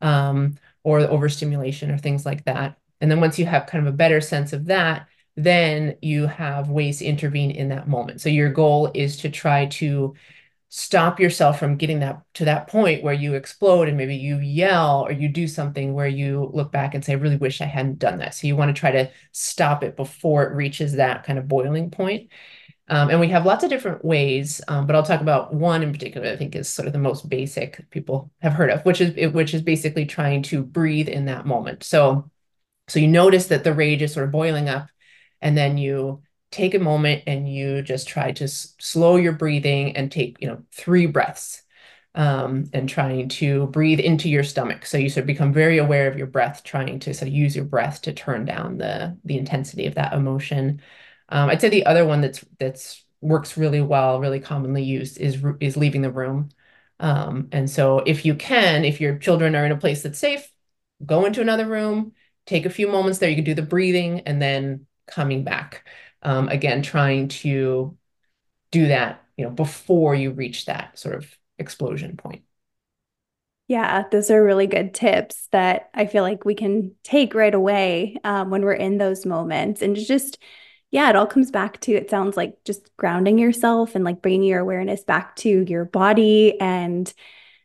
um, 0.00 0.56
or 0.84 1.00
the 1.02 1.10
overstimulation 1.10 1.90
or 1.90 1.98
things 1.98 2.24
like 2.24 2.44
that. 2.44 2.78
And 3.00 3.10
then 3.10 3.20
once 3.20 3.38
you 3.38 3.46
have 3.46 3.66
kind 3.66 3.86
of 3.86 3.92
a 3.92 3.96
better 3.96 4.20
sense 4.20 4.52
of 4.52 4.66
that, 4.66 5.08
then 5.36 5.96
you 6.00 6.26
have 6.26 6.70
ways 6.70 6.98
to 6.98 7.04
intervene 7.04 7.50
in 7.50 7.68
that 7.70 7.88
moment. 7.88 8.20
So 8.20 8.28
your 8.28 8.50
goal 8.50 8.90
is 8.94 9.16
to 9.18 9.30
try 9.30 9.66
to 9.66 10.14
stop 10.68 11.20
yourself 11.20 11.58
from 11.58 11.76
getting 11.76 12.00
that 12.00 12.20
to 12.34 12.44
that 12.44 12.66
point 12.66 13.02
where 13.04 13.14
you 13.14 13.34
explode 13.34 13.88
and 13.88 13.96
maybe 13.96 14.16
you 14.16 14.38
yell 14.38 15.06
or 15.06 15.12
you 15.12 15.28
do 15.28 15.46
something 15.46 15.94
where 15.94 16.08
you 16.08 16.50
look 16.52 16.72
back 16.72 16.94
and 16.94 17.04
say, 17.04 17.12
I 17.12 17.16
really 17.16 17.36
wish 17.36 17.60
I 17.60 17.66
hadn't 17.66 18.00
done 18.00 18.18
that. 18.18 18.34
So 18.34 18.48
you 18.48 18.56
want 18.56 18.74
to 18.74 18.80
try 18.80 18.90
to 18.90 19.10
stop 19.30 19.84
it 19.84 19.96
before 19.96 20.42
it 20.42 20.54
reaches 20.54 20.94
that 20.94 21.22
kind 21.22 21.38
of 21.38 21.46
boiling 21.46 21.92
point. 21.92 22.30
Um, 22.88 23.08
and 23.08 23.20
we 23.20 23.28
have 23.28 23.46
lots 23.46 23.64
of 23.64 23.70
different 23.70 24.04
ways, 24.04 24.60
um, 24.68 24.86
but 24.86 24.94
I'll 24.96 25.04
talk 25.04 25.20
about 25.20 25.54
one 25.54 25.82
in 25.82 25.92
particular. 25.92 26.26
I 26.28 26.36
think 26.36 26.54
is 26.54 26.68
sort 26.68 26.86
of 26.86 26.92
the 26.92 26.98
most 26.98 27.28
basic 27.28 27.88
people 27.90 28.30
have 28.42 28.52
heard 28.52 28.70
of, 28.70 28.84
which 28.84 29.00
is 29.00 29.32
which 29.32 29.54
is 29.54 29.62
basically 29.62 30.04
trying 30.04 30.42
to 30.44 30.62
breathe 30.62 31.08
in 31.08 31.26
that 31.26 31.46
moment. 31.46 31.82
So, 31.82 32.30
so 32.88 32.98
you 32.98 33.08
notice 33.08 33.46
that 33.46 33.64
the 33.64 33.72
rage 33.72 34.02
is 34.02 34.12
sort 34.12 34.26
of 34.26 34.32
boiling 34.32 34.68
up, 34.68 34.88
and 35.44 35.56
then 35.58 35.78
you 35.78 36.22
take 36.52 36.74
a 36.74 36.80
moment 36.80 37.24
and 37.28 37.52
you 37.52 37.82
just 37.82 38.08
try 38.08 38.32
to 38.32 38.44
s- 38.46 38.74
slow 38.80 39.16
your 39.16 39.34
breathing 39.34 39.96
and 39.96 40.12
take 40.12 40.38
you 40.40 40.48
know 40.48 40.64
three 40.72 41.06
breaths 41.06 41.62
um, 42.16 42.66
and 42.72 42.88
trying 42.88 43.28
to 43.28 43.66
breathe 43.68 43.98
into 44.00 44.28
your 44.28 44.44
stomach. 44.44 44.86
So 44.86 44.98
you 44.98 45.08
sort 45.08 45.22
of 45.22 45.26
become 45.26 45.52
very 45.52 45.78
aware 45.78 46.08
of 46.08 46.16
your 46.16 46.28
breath 46.28 46.62
trying 46.64 47.00
to 47.00 47.14
sort 47.14 47.28
of 47.28 47.34
use 47.34 47.56
your 47.56 47.64
breath 47.64 48.02
to 48.02 48.12
turn 48.12 48.44
down 48.44 48.78
the 48.78 49.18
the 49.24 49.38
intensity 49.38 49.86
of 49.86 49.94
that 49.96 50.12
emotion. 50.14 50.80
Um, 51.28 51.48
i'd 51.50 51.60
say 51.60 51.68
the 51.70 51.86
other 51.86 52.04
one 52.06 52.20
that's 52.20 52.44
that's 52.58 53.04
works 53.20 53.56
really 53.56 53.80
well 53.80 54.20
really 54.20 54.40
commonly 54.40 54.82
used 54.82 55.18
is 55.18 55.42
is 55.60 55.76
leaving 55.76 56.02
the 56.02 56.12
room. 56.12 56.50
Um, 57.00 57.48
and 57.52 57.68
so 57.68 57.98
if 58.00 58.24
you 58.24 58.34
can 58.36 58.84
if 58.84 59.00
your 59.00 59.18
children 59.18 59.56
are 59.56 59.66
in 59.66 59.72
a 59.72 59.76
place 59.76 60.02
that's 60.02 60.18
safe 60.18 60.48
go 61.04 61.24
into 61.24 61.40
another 61.40 61.66
room 61.66 62.12
take 62.46 62.66
a 62.66 62.70
few 62.70 62.86
moments 62.88 63.18
there 63.18 63.28
you 63.30 63.34
can 63.36 63.44
do 63.44 63.54
the 63.54 63.62
breathing 63.62 64.20
and 64.20 64.40
then 64.40 64.86
coming 65.06 65.44
back. 65.44 65.86
Um, 66.22 66.48
again, 66.48 66.82
trying 66.82 67.28
to 67.28 67.96
do 68.70 68.88
that, 68.88 69.22
you 69.36 69.44
know, 69.44 69.50
before 69.50 70.14
you 70.14 70.30
reach 70.32 70.66
that 70.66 70.98
sort 70.98 71.16
of 71.16 71.38
explosion 71.58 72.16
point. 72.16 72.42
Yeah, 73.66 74.04
those 74.10 74.30
are 74.30 74.44
really 74.44 74.66
good 74.66 74.92
tips 74.92 75.48
that 75.50 75.88
I 75.94 76.06
feel 76.06 76.22
like 76.22 76.44
we 76.44 76.54
can 76.54 76.94
take 77.02 77.34
right 77.34 77.54
away 77.54 78.16
um, 78.22 78.50
when 78.50 78.62
we're 78.62 78.74
in 78.74 78.98
those 78.98 79.24
moments. 79.24 79.80
And 79.80 79.96
just, 79.96 80.38
yeah, 80.90 81.08
it 81.08 81.16
all 81.16 81.26
comes 81.26 81.50
back 81.50 81.80
to 81.80 81.92
it 81.92 82.10
sounds 82.10 82.36
like 82.36 82.58
just 82.64 82.94
grounding 82.98 83.38
yourself 83.38 83.94
and 83.94 84.04
like 84.04 84.20
bringing 84.20 84.42
your 84.42 84.60
awareness 84.60 85.02
back 85.04 85.36
to 85.36 85.64
your 85.66 85.86
body 85.86 86.60
and 86.60 87.12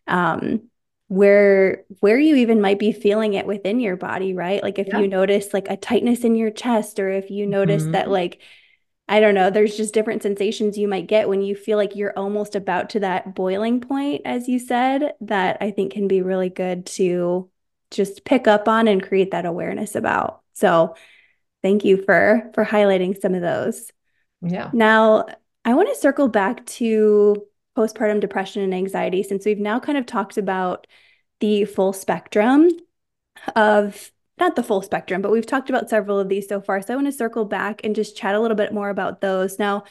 um, 0.07 0.69
where 1.09 1.85
where 2.01 2.19
you 2.19 2.35
even 2.35 2.61
might 2.61 2.77
be 2.77 2.91
feeling 2.91 3.33
it 3.33 3.47
within 3.47 3.79
your 3.79 3.97
body 3.97 4.35
right 4.35 4.61
like 4.61 4.77
if 4.77 4.87
yeah. 4.87 4.99
you 4.99 5.07
notice 5.07 5.53
like 5.55 5.67
a 5.67 5.75
tightness 5.75 6.23
in 6.23 6.35
your 6.35 6.51
chest 6.51 6.99
or 6.99 7.09
if 7.09 7.31
you 7.31 7.47
notice 7.47 7.81
mm-hmm. 7.81 7.93
that 7.93 8.11
like 8.11 8.39
i 9.07 9.19
don't 9.19 9.33
know 9.33 9.49
there's 9.49 9.75
just 9.75 9.91
different 9.91 10.21
sensations 10.21 10.77
you 10.77 10.87
might 10.87 11.07
get 11.07 11.27
when 11.27 11.41
you 11.41 11.55
feel 11.55 11.77
like 11.77 11.95
you're 11.95 12.13
almost 12.15 12.55
about 12.55 12.91
to 12.91 12.99
that 12.99 13.33
boiling 13.33 13.81
point 13.81 14.21
as 14.23 14.47
you 14.47 14.59
said 14.59 15.13
that 15.19 15.57
i 15.61 15.71
think 15.71 15.93
can 15.93 16.07
be 16.07 16.21
really 16.21 16.49
good 16.49 16.85
to 16.85 17.49
just 17.89 18.23
pick 18.23 18.47
up 18.47 18.67
on 18.67 18.87
and 18.87 19.01
create 19.01 19.31
that 19.31 19.47
awareness 19.47 19.95
about 19.95 20.41
so 20.53 20.95
thank 21.63 21.83
you 21.83 22.03
for 22.03 22.51
for 22.53 22.63
highlighting 22.63 23.19
some 23.19 23.33
of 23.33 23.41
those 23.41 23.91
yeah 24.43 24.69
now 24.73 25.25
i 25.65 25.73
want 25.73 25.89
to 25.89 25.99
circle 25.99 26.27
back 26.27 26.63
to 26.67 27.43
postpartum 27.79 28.19
depression 28.19 28.61
and 28.61 28.73
anxiety, 28.73 29.23
since 29.23 29.45
we've 29.45 29.57
now 29.57 29.79
kind 29.79 29.97
of 29.97 30.05
talked 30.05 30.37
about 30.37 30.85
the 31.39 31.63
full 31.63 31.93
spectrum 31.93 32.69
of 33.55 34.11
not 34.37 34.57
the 34.57 34.63
full 34.63 34.81
spectrum, 34.81 35.21
but 35.21 35.31
we've 35.31 35.45
talked 35.45 35.69
about 35.69 35.89
several 35.89 36.19
of 36.19 36.27
these 36.27 36.47
so 36.47 36.59
far. 36.59 36.81
So 36.81 36.93
I 36.93 36.95
want 36.97 37.07
to 37.07 37.13
circle 37.13 37.45
back 37.45 37.81
and 37.83 37.95
just 37.95 38.17
chat 38.17 38.35
a 38.35 38.39
little 38.39 38.57
bit 38.57 38.73
more 38.73 38.89
about 38.89 39.21
those. 39.21 39.59
Now, 39.59 39.83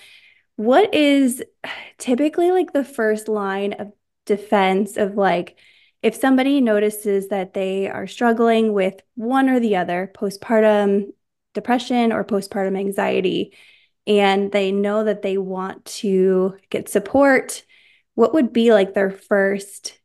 what 0.56 0.92
is 0.94 1.42
typically 1.96 2.50
like 2.50 2.72
the 2.72 2.84
first 2.84 3.28
line 3.28 3.74
of 3.74 3.92
defense 4.26 4.96
of 4.96 5.14
like 5.14 5.56
if 6.02 6.14
somebody 6.14 6.60
notices 6.60 7.28
that 7.28 7.54
they 7.54 7.88
are 7.88 8.06
struggling 8.06 8.72
with 8.72 9.00
one 9.14 9.48
or 9.48 9.60
the 9.60 9.76
other, 9.76 10.12
postpartum 10.14 11.12
depression 11.54 12.12
or 12.12 12.24
postpartum 12.24 12.78
anxiety, 12.78 13.54
and 14.06 14.52
they 14.52 14.72
know 14.72 15.04
that 15.04 15.22
they 15.22 15.38
want 15.38 15.84
to 15.84 16.56
get 16.70 16.88
support 16.88 17.64
what 18.18 18.34
would 18.34 18.52
be 18.52 18.72
like 18.72 18.94
their 18.94 19.12
first 19.12 19.96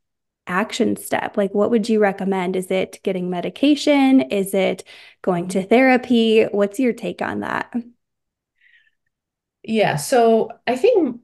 action 0.46 0.96
step? 0.96 1.36
Like, 1.36 1.52
what 1.56 1.72
would 1.72 1.90
you 1.90 2.00
recommend? 2.00 2.56
Is 2.56 2.70
it 2.70 3.00
getting 3.02 3.28
medication? 3.28 4.22
Is 4.22 4.54
it 4.54 4.84
going 5.24 5.48
to 5.48 5.66
therapy? 5.66 6.44
What's 6.44 6.80
your 6.80 6.94
take 6.94 7.24
on 7.24 7.40
that? 7.40 7.74
Yeah, 9.64 9.96
so 9.96 10.52
I 10.68 10.76
think 10.76 11.22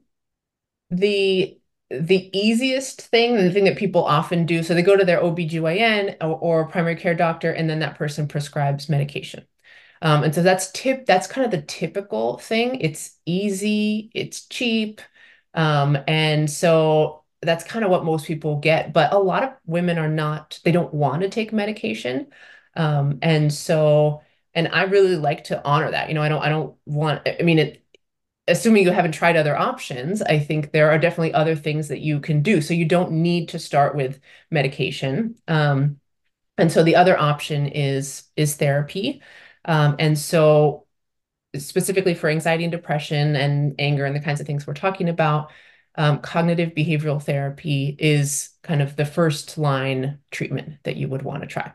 the 0.89 1.59
the 1.91 2.35
easiest 2.35 3.01
thing, 3.03 3.35
the 3.35 3.51
thing 3.51 3.65
that 3.65 3.77
people 3.77 4.03
often 4.03 4.47
do, 4.47 4.63
so 4.63 4.73
they 4.73 4.81
go 4.81 4.97
to 4.97 5.05
their 5.05 5.21
OBGYN 5.21 6.17
or, 6.21 6.39
or 6.39 6.67
primary 6.67 6.95
care 6.95 7.15
doctor, 7.15 7.51
and 7.51 7.69
then 7.69 7.79
that 7.79 7.97
person 7.99 8.27
prescribes 8.27 8.89
medication. 8.89 9.45
Um, 10.01 10.23
and 10.23 10.33
so 10.33 10.41
that's 10.43 10.71
tip, 10.71 11.05
that's 11.05 11.27
kind 11.27 11.45
of 11.45 11.51
the 11.51 11.61
typical 11.67 12.39
thing. 12.39 12.81
It's 12.81 13.17
easy, 13.27 14.11
it's 14.15 14.47
cheap, 14.47 15.01
um, 15.53 15.97
and 16.07 16.49
so 16.49 17.23
that's 17.41 17.63
kind 17.63 17.85
of 17.85 17.91
what 17.91 18.05
most 18.05 18.25
people 18.25 18.59
get. 18.59 18.93
But 18.93 19.13
a 19.13 19.17
lot 19.19 19.43
of 19.43 19.53
women 19.65 19.97
are 19.97 20.09
not, 20.09 20.59
they 20.63 20.71
don't 20.71 20.93
want 20.93 21.21
to 21.21 21.29
take 21.29 21.53
medication. 21.53 22.27
Um, 22.75 23.19
and 23.21 23.51
so, 23.53 24.21
and 24.53 24.67
I 24.67 24.83
really 24.83 25.15
like 25.15 25.45
to 25.45 25.63
honor 25.63 25.91
that. 25.91 26.09
You 26.09 26.15
know, 26.15 26.21
I 26.21 26.29
don't, 26.29 26.41
I 26.41 26.49
don't 26.49 26.75
want, 26.85 27.27
I 27.27 27.43
mean, 27.43 27.59
it, 27.59 27.83
assuming 28.47 28.83
you 28.83 28.91
haven't 28.91 29.11
tried 29.13 29.37
other 29.37 29.55
options, 29.55 30.21
I 30.21 30.39
think 30.39 30.71
there 30.71 30.91
are 30.91 30.97
definitely 30.97 31.33
other 31.33 31.55
things 31.55 31.87
that 31.89 31.99
you 31.99 32.19
can 32.19 32.41
do. 32.41 32.61
So 32.61 32.73
you 32.73 32.85
don't 32.85 33.11
need 33.11 33.49
to 33.49 33.59
start 33.59 33.95
with 33.95 34.19
medication. 34.51 35.35
Um, 35.47 35.99
and 36.57 36.71
so 36.71 36.83
the 36.83 36.95
other 36.97 37.17
option 37.17 37.67
is 37.67 38.23
is 38.35 38.55
therapy. 38.55 39.21
Um, 39.65 39.95
and 39.99 40.17
so 40.17 40.87
specifically 41.57 42.13
for 42.13 42.29
anxiety 42.29 42.63
and 42.63 42.71
depression 42.71 43.35
and 43.35 43.75
anger 43.79 44.05
and 44.05 44.15
the 44.15 44.19
kinds 44.19 44.39
of 44.39 44.47
things 44.47 44.67
we're 44.67 44.73
talking 44.73 45.09
about, 45.09 45.51
um, 45.95 46.19
cognitive 46.19 46.73
behavioral 46.75 47.21
therapy 47.21 47.95
is 47.99 48.49
kind 48.61 48.81
of 48.81 48.95
the 48.95 49.05
first 49.05 49.57
line 49.57 50.19
treatment 50.31 50.75
that 50.83 50.95
you 50.95 51.07
would 51.07 51.23
want 51.23 51.41
to 51.41 51.47
try. 51.47 51.71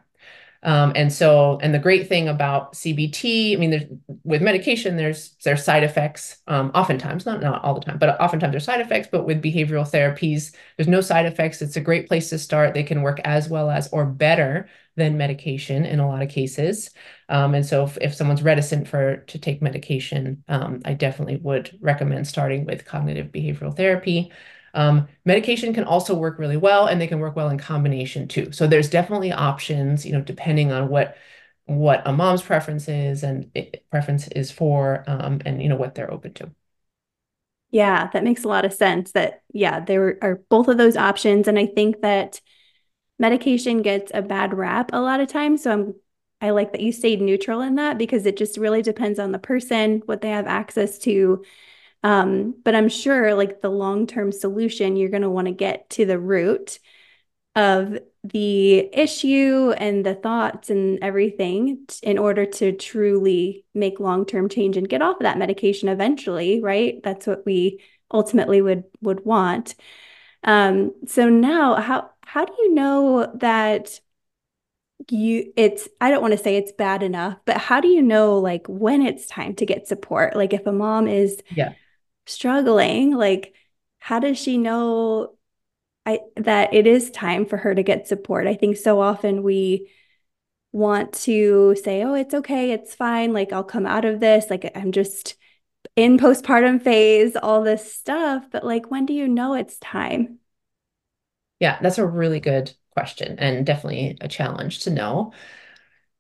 Um, 0.63 0.93
and 0.97 1.13
so, 1.13 1.59
and 1.61 1.75
the 1.75 1.79
great 1.79 2.09
thing 2.09 2.27
about 2.27 2.73
CBT, 2.73 3.53
I 3.55 3.57
mean, 3.57 4.01
with 4.25 4.41
medication, 4.41 4.97
there's 4.97 5.37
there's 5.45 5.63
side 5.63 5.85
effects. 5.85 6.39
Um, 6.47 6.71
oftentimes, 6.75 7.27
not 7.27 7.43
not 7.43 7.63
all 7.63 7.75
the 7.75 7.83
time, 7.83 7.99
but 7.99 8.19
oftentimes 8.19 8.53
there's 8.53 8.65
side 8.65 8.81
effects. 8.81 9.09
But 9.13 9.27
with 9.27 9.43
behavioral 9.43 9.89
therapies, 9.89 10.55
there's 10.77 10.89
no 10.89 11.03
side 11.03 11.27
effects. 11.27 11.61
It's 11.61 11.77
a 11.77 11.83
great 11.83 12.09
place 12.09 12.31
to 12.31 12.39
start. 12.39 12.73
They 12.73 12.83
can 12.83 13.03
work 13.03 13.21
as 13.25 13.47
well 13.51 13.69
as 13.69 13.89
or 13.93 14.07
better 14.07 14.71
than 14.97 15.17
medication 15.19 15.85
in 15.85 16.01
a 16.01 16.09
lot 16.09 16.23
of 16.23 16.29
cases. 16.29 16.91
Um, 17.29 17.55
and 17.55 17.65
so, 17.67 17.85
if, 17.85 17.99
if 18.01 18.15
someone's 18.15 18.43
reticent 18.43 18.89
for 18.89 19.19
to 19.19 19.39
take 19.39 19.63
medication, 19.63 20.45
um, 20.49 20.81
I 20.85 20.95
definitely 20.95 21.37
would 21.37 21.77
recommend 21.81 22.27
starting 22.27 22.65
with 22.65 22.85
cognitive 22.85 23.29
behavioral 23.33 23.77
therapy. 23.77 24.33
Um, 24.75 25.09
medication 25.25 25.73
can 25.73 25.85
also 25.85 26.15
work 26.15 26.39
really 26.39 26.57
well 26.57 26.87
and 26.87 27.01
they 27.01 27.07
can 27.07 27.21
work 27.21 27.37
well 27.37 27.49
in 27.49 27.59
combination 27.59 28.27
too. 28.29 28.51
So 28.53 28.67
there's 28.67 28.91
definitely 28.91 29.33
options, 29.33 30.05
you 30.05 30.13
know, 30.13 30.21
depending 30.21 30.73
on 30.73 30.89
what 30.89 31.17
what 31.67 32.03
a 32.07 32.13
mom's 32.13 32.43
preference 32.43 32.89
is 32.89 33.23
and 33.23 33.51
preference 33.91 34.29
is 34.29 34.51
for 34.51 35.05
um, 35.07 35.41
and 35.47 35.63
you 35.63 35.69
know 35.69 35.77
what 35.77 35.95
they're 35.95 36.13
open 36.13 36.35
to. 36.35 36.51
Yeah, 37.71 38.09
that 38.13 38.23
makes 38.23 38.45
a 38.45 38.49
lot 38.49 38.65
of 38.65 38.73
sense 38.73 39.13
that 39.13 39.43
yeah, 39.53 39.81
there 39.81 40.19
are 40.23 40.37
both 40.49 40.69
of 40.69 40.79
those 40.79 40.97
options 40.97 41.49
and 41.49 41.59
I 41.59 41.67
think 41.67 42.03
that 42.03 42.41
medication 43.19 43.83
gets 43.83 44.11
a 44.15 44.23
bad 44.23 44.55
rap 44.55 44.91
a 44.93 45.01
lot 45.01 45.21
of 45.21 45.29
times, 45.29 45.63
so 45.63 45.73
I'm 45.73 45.95
I 46.41 46.51
like 46.51 46.73
that 46.73 46.83
you 46.83 46.93
stayed 46.93 47.23
neutral 47.23 47.63
in 47.63 47.77
that 47.77 47.97
because 47.97 48.27
it 48.27 48.37
just 48.37 48.59
really 48.59 48.83
depends 48.83 49.19
on 49.19 49.33
the 49.33 49.39
person, 49.39 50.03
what 50.05 50.21
they 50.21 50.29
have 50.31 50.47
access 50.47 50.99
to, 51.01 51.43
um, 52.03 52.55
but 52.63 52.75
I'm 52.75 52.91
sure 52.91 53.35
like 53.35 53.63
the 53.63 53.71
long-term 53.71 54.31
solution, 54.31 54.97
you're 54.97 55.09
going 55.09 55.23
to 55.23 55.31
want 55.31 55.47
to 55.47 55.55
get 55.55 55.89
to 55.91 56.05
the 56.05 56.19
root 56.19 56.81
of 57.57 57.99
the 58.25 58.91
issue 58.93 59.73
and 59.79 60.05
the 60.05 60.15
thoughts 60.15 60.69
and 60.69 60.99
everything 61.03 61.87
in 62.03 62.19
order 62.19 62.45
to 62.45 62.73
truly 62.73 63.65
make 63.75 64.01
long-term 64.01 64.49
change 64.51 64.77
and 64.77 64.89
get 64.89 65.03
off 65.03 65.17
of 65.17 65.23
that 65.23 65.39
medication 65.39 65.89
eventually, 65.89 66.61
right? 66.61 67.01
That's 67.03 67.27
what 67.27 67.47
we 67.47 67.81
ultimately 68.13 68.61
would 68.61 68.85
would 69.01 69.25
want. 69.25 69.77
Um, 70.43 70.93
so 71.07 71.31
now 71.31 71.77
how 71.77 72.11
how 72.27 72.45
do 72.45 72.53
you 72.59 72.75
know 72.75 73.31
that 73.37 74.01
you 75.11 75.53
it's 75.57 75.89
I 76.01 76.11
don't 76.11 76.23
want 76.23 76.33
to 76.33 76.43
say 76.43 76.57
it's 76.57 76.73
bad 76.73 77.03
enough, 77.03 77.39
but 77.45 77.59
how 77.59 77.81
do 77.81 77.89
you 77.89 78.03
know 78.03 78.39
like 78.39 78.67
when 78.69 79.03
it's 79.03 79.27
time 79.27 79.55
to 79.57 79.67
get 79.67 79.89
support? 79.89 80.37
Like 80.37 80.53
if 80.53 80.67
a 80.67 80.73
mom 80.73 81.09
is 81.09 81.43
yeah 81.51 81.73
struggling, 82.27 83.13
like 83.13 83.55
how 83.99 84.19
does 84.21 84.39
she 84.39 84.59
know 84.59 85.37
I 86.07 86.21
that 86.37 86.75
it 86.75 86.87
is 86.87 87.11
time 87.11 87.47
for 87.47 87.57
her 87.59 87.75
to 87.75 87.83
get 87.83 88.09
support? 88.09 88.47
I 88.47 88.55
think 88.55 88.77
so 88.77 89.01
often 89.01 89.43
we 89.43 89.91
want 90.73 91.13
to 91.15 91.77
say, 91.85 92.03
"Oh, 92.05 92.15
it's 92.15 92.35
okay, 92.35 92.73
it's 92.73 92.95
fine, 92.95 93.33
like 93.33 93.53
I'll 93.53 93.65
come 93.65 93.87
out 93.87 94.05
of 94.05 94.21
this, 94.21 94.51
like 94.51 94.71
I'm 94.77 94.93
just 94.93 95.37
in 95.97 96.19
postpartum 96.19 96.83
phase, 96.83 97.37
all 97.37 97.63
this 97.63 97.95
stuff." 97.95 98.47
But 98.53 98.65
like 98.65 98.91
when 98.91 99.07
do 99.07 99.15
you 99.15 99.29
know 99.29 99.55
it's 99.55 99.79
time? 99.79 100.41
Yeah, 101.61 101.79
that's 101.81 101.99
a 101.99 102.07
really 102.07 102.41
good 102.41 102.75
question 102.93 103.39
and 103.39 103.65
definitely 103.67 104.17
a 104.21 104.29
challenge 104.29 104.81
to 104.81 104.91
know. 104.91 105.33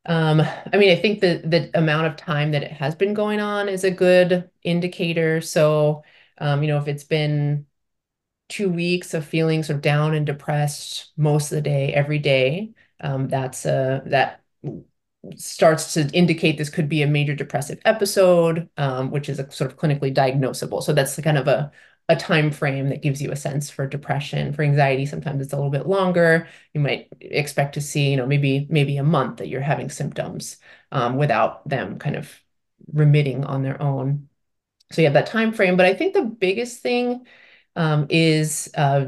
Um, 0.07 0.41
I 0.43 0.77
mean, 0.79 0.91
I 0.91 1.01
think 1.01 1.21
the 1.21 1.43
the 1.45 1.71
amount 1.79 2.09
of 2.09 2.17
time 2.17 2.53
that 2.53 2.63
it 2.63 2.73
has 2.73 2.95
been 2.95 3.15
going 3.15 3.41
on 3.41 3.69
is 3.69 3.85
a 3.85 3.91
good 3.91 4.51
indicator. 4.63 5.41
So, 5.41 6.05
um, 6.39 6.63
you 6.63 6.69
know, 6.69 6.79
if 6.79 6.89
it's 6.89 7.05
been 7.05 7.67
two 8.49 8.71
weeks 8.71 9.15
of 9.15 9.27
feeling 9.27 9.63
sort 9.65 9.77
of 9.79 9.83
down 9.83 10.15
and 10.15 10.27
depressed 10.27 11.13
most 11.17 11.53
of 11.53 11.57
the 11.57 11.63
day, 11.63 11.93
every 11.95 12.19
day, 12.21 12.75
um, 13.01 13.29
that's 13.29 13.67
a 13.67 14.03
that 14.07 14.43
starts 15.37 15.95
to 15.95 16.09
indicate 16.13 16.59
this 16.59 16.69
could 16.71 16.89
be 16.89 17.03
a 17.03 17.07
major 17.07 17.35
depressive 17.35 17.81
episode, 17.85 18.69
um, 18.77 19.11
which 19.11 19.29
is 19.29 19.39
a 19.39 19.51
sort 19.51 19.71
of 19.71 19.79
clinically 19.79 20.15
diagnosable. 20.15 20.83
So 20.83 20.93
that's 20.93 21.19
kind 21.21 21.39
of 21.39 21.49
a 21.49 21.73
a 22.09 22.17
time 22.17 22.51
frame 22.51 22.91
that 22.91 23.03
gives 23.03 23.23
you 23.23 23.33
a 23.33 23.37
sense 23.37 23.71
for 23.71 23.87
depression 23.87 24.53
for 24.53 24.63
anxiety. 24.63 25.07
Sometimes 25.07 25.43
it's 25.43 25.53
a 25.53 25.57
little 25.57 25.71
bit 25.71 25.87
longer. 25.87 26.47
You 26.75 26.81
might 26.81 27.09
expect 27.21 27.75
to 27.75 27.81
see 27.81 28.11
you 28.11 28.17
know 28.17 28.27
maybe 28.27 28.67
maybe 28.71 28.97
a 28.97 29.05
month 29.05 29.39
that 29.39 29.49
you're 29.49 29.61
having 29.61 29.91
symptoms 29.91 30.59
um, 30.93 31.17
without 31.17 31.67
them 31.69 31.99
kind 31.99 32.17
of 32.17 32.31
remitting 32.93 33.45
on 33.45 33.63
their 33.63 33.81
own. 33.81 34.29
So 34.93 35.03
you 35.03 35.07
have 35.07 35.15
that 35.15 35.27
time 35.27 35.53
frame 35.53 35.77
but 35.77 35.87
i 35.87 35.95
think 35.95 36.15
the 36.15 36.23
biggest 36.23 36.81
thing 36.81 37.27
um, 37.77 38.07
is 38.11 38.71
uh, 38.77 39.07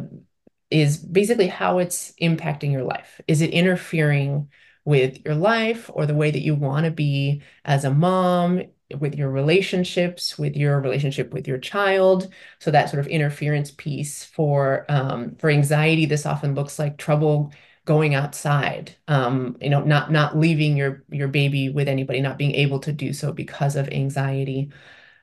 is 0.71 0.97
basically 0.97 1.47
how 1.49 1.79
it's 1.79 2.13
impacting 2.21 2.73
your 2.73 2.83
life. 2.85 3.21
Is 3.29 3.41
it 3.41 3.51
interfering 3.51 4.49
with 4.85 5.25
your 5.25 5.35
life 5.35 5.91
or 5.93 6.07
the 6.07 6.15
way 6.15 6.31
that 6.31 6.43
you 6.43 6.55
want 6.55 6.85
to 6.85 6.91
be 6.91 7.43
as 7.65 7.85
a 7.85 7.91
mom 7.93 8.63
with 9.01 9.15
your 9.17 9.31
relationships, 9.31 10.39
with 10.39 10.57
your 10.57 10.81
relationship 10.81 11.33
with 11.33 11.49
your 11.49 11.59
child. 11.59 12.33
So 12.61 12.71
that 12.71 12.89
sort 12.91 13.01
of 13.01 13.07
interference 13.09 13.71
piece 13.71 14.25
for 14.25 14.87
um, 14.89 15.35
for 15.37 15.51
anxiety, 15.51 16.07
this 16.07 16.27
often 16.27 16.55
looks 16.55 16.79
like 16.79 16.97
trouble 16.99 17.53
going 17.85 18.15
outside. 18.15 18.95
Um, 19.09 19.57
you 19.61 19.71
know, 19.71 19.83
not 19.83 20.11
not 20.13 20.37
leaving 20.39 20.77
your 20.77 21.05
your 21.11 21.29
baby 21.29 21.69
with 21.69 21.89
anybody, 21.89 22.21
not 22.21 22.39
being 22.39 22.55
able 22.55 22.81
to 22.81 22.93
do 22.93 23.13
so 23.13 23.33
because 23.33 23.77
of 23.77 23.89
anxiety. 23.89 24.71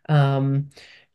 Um, 0.10 0.70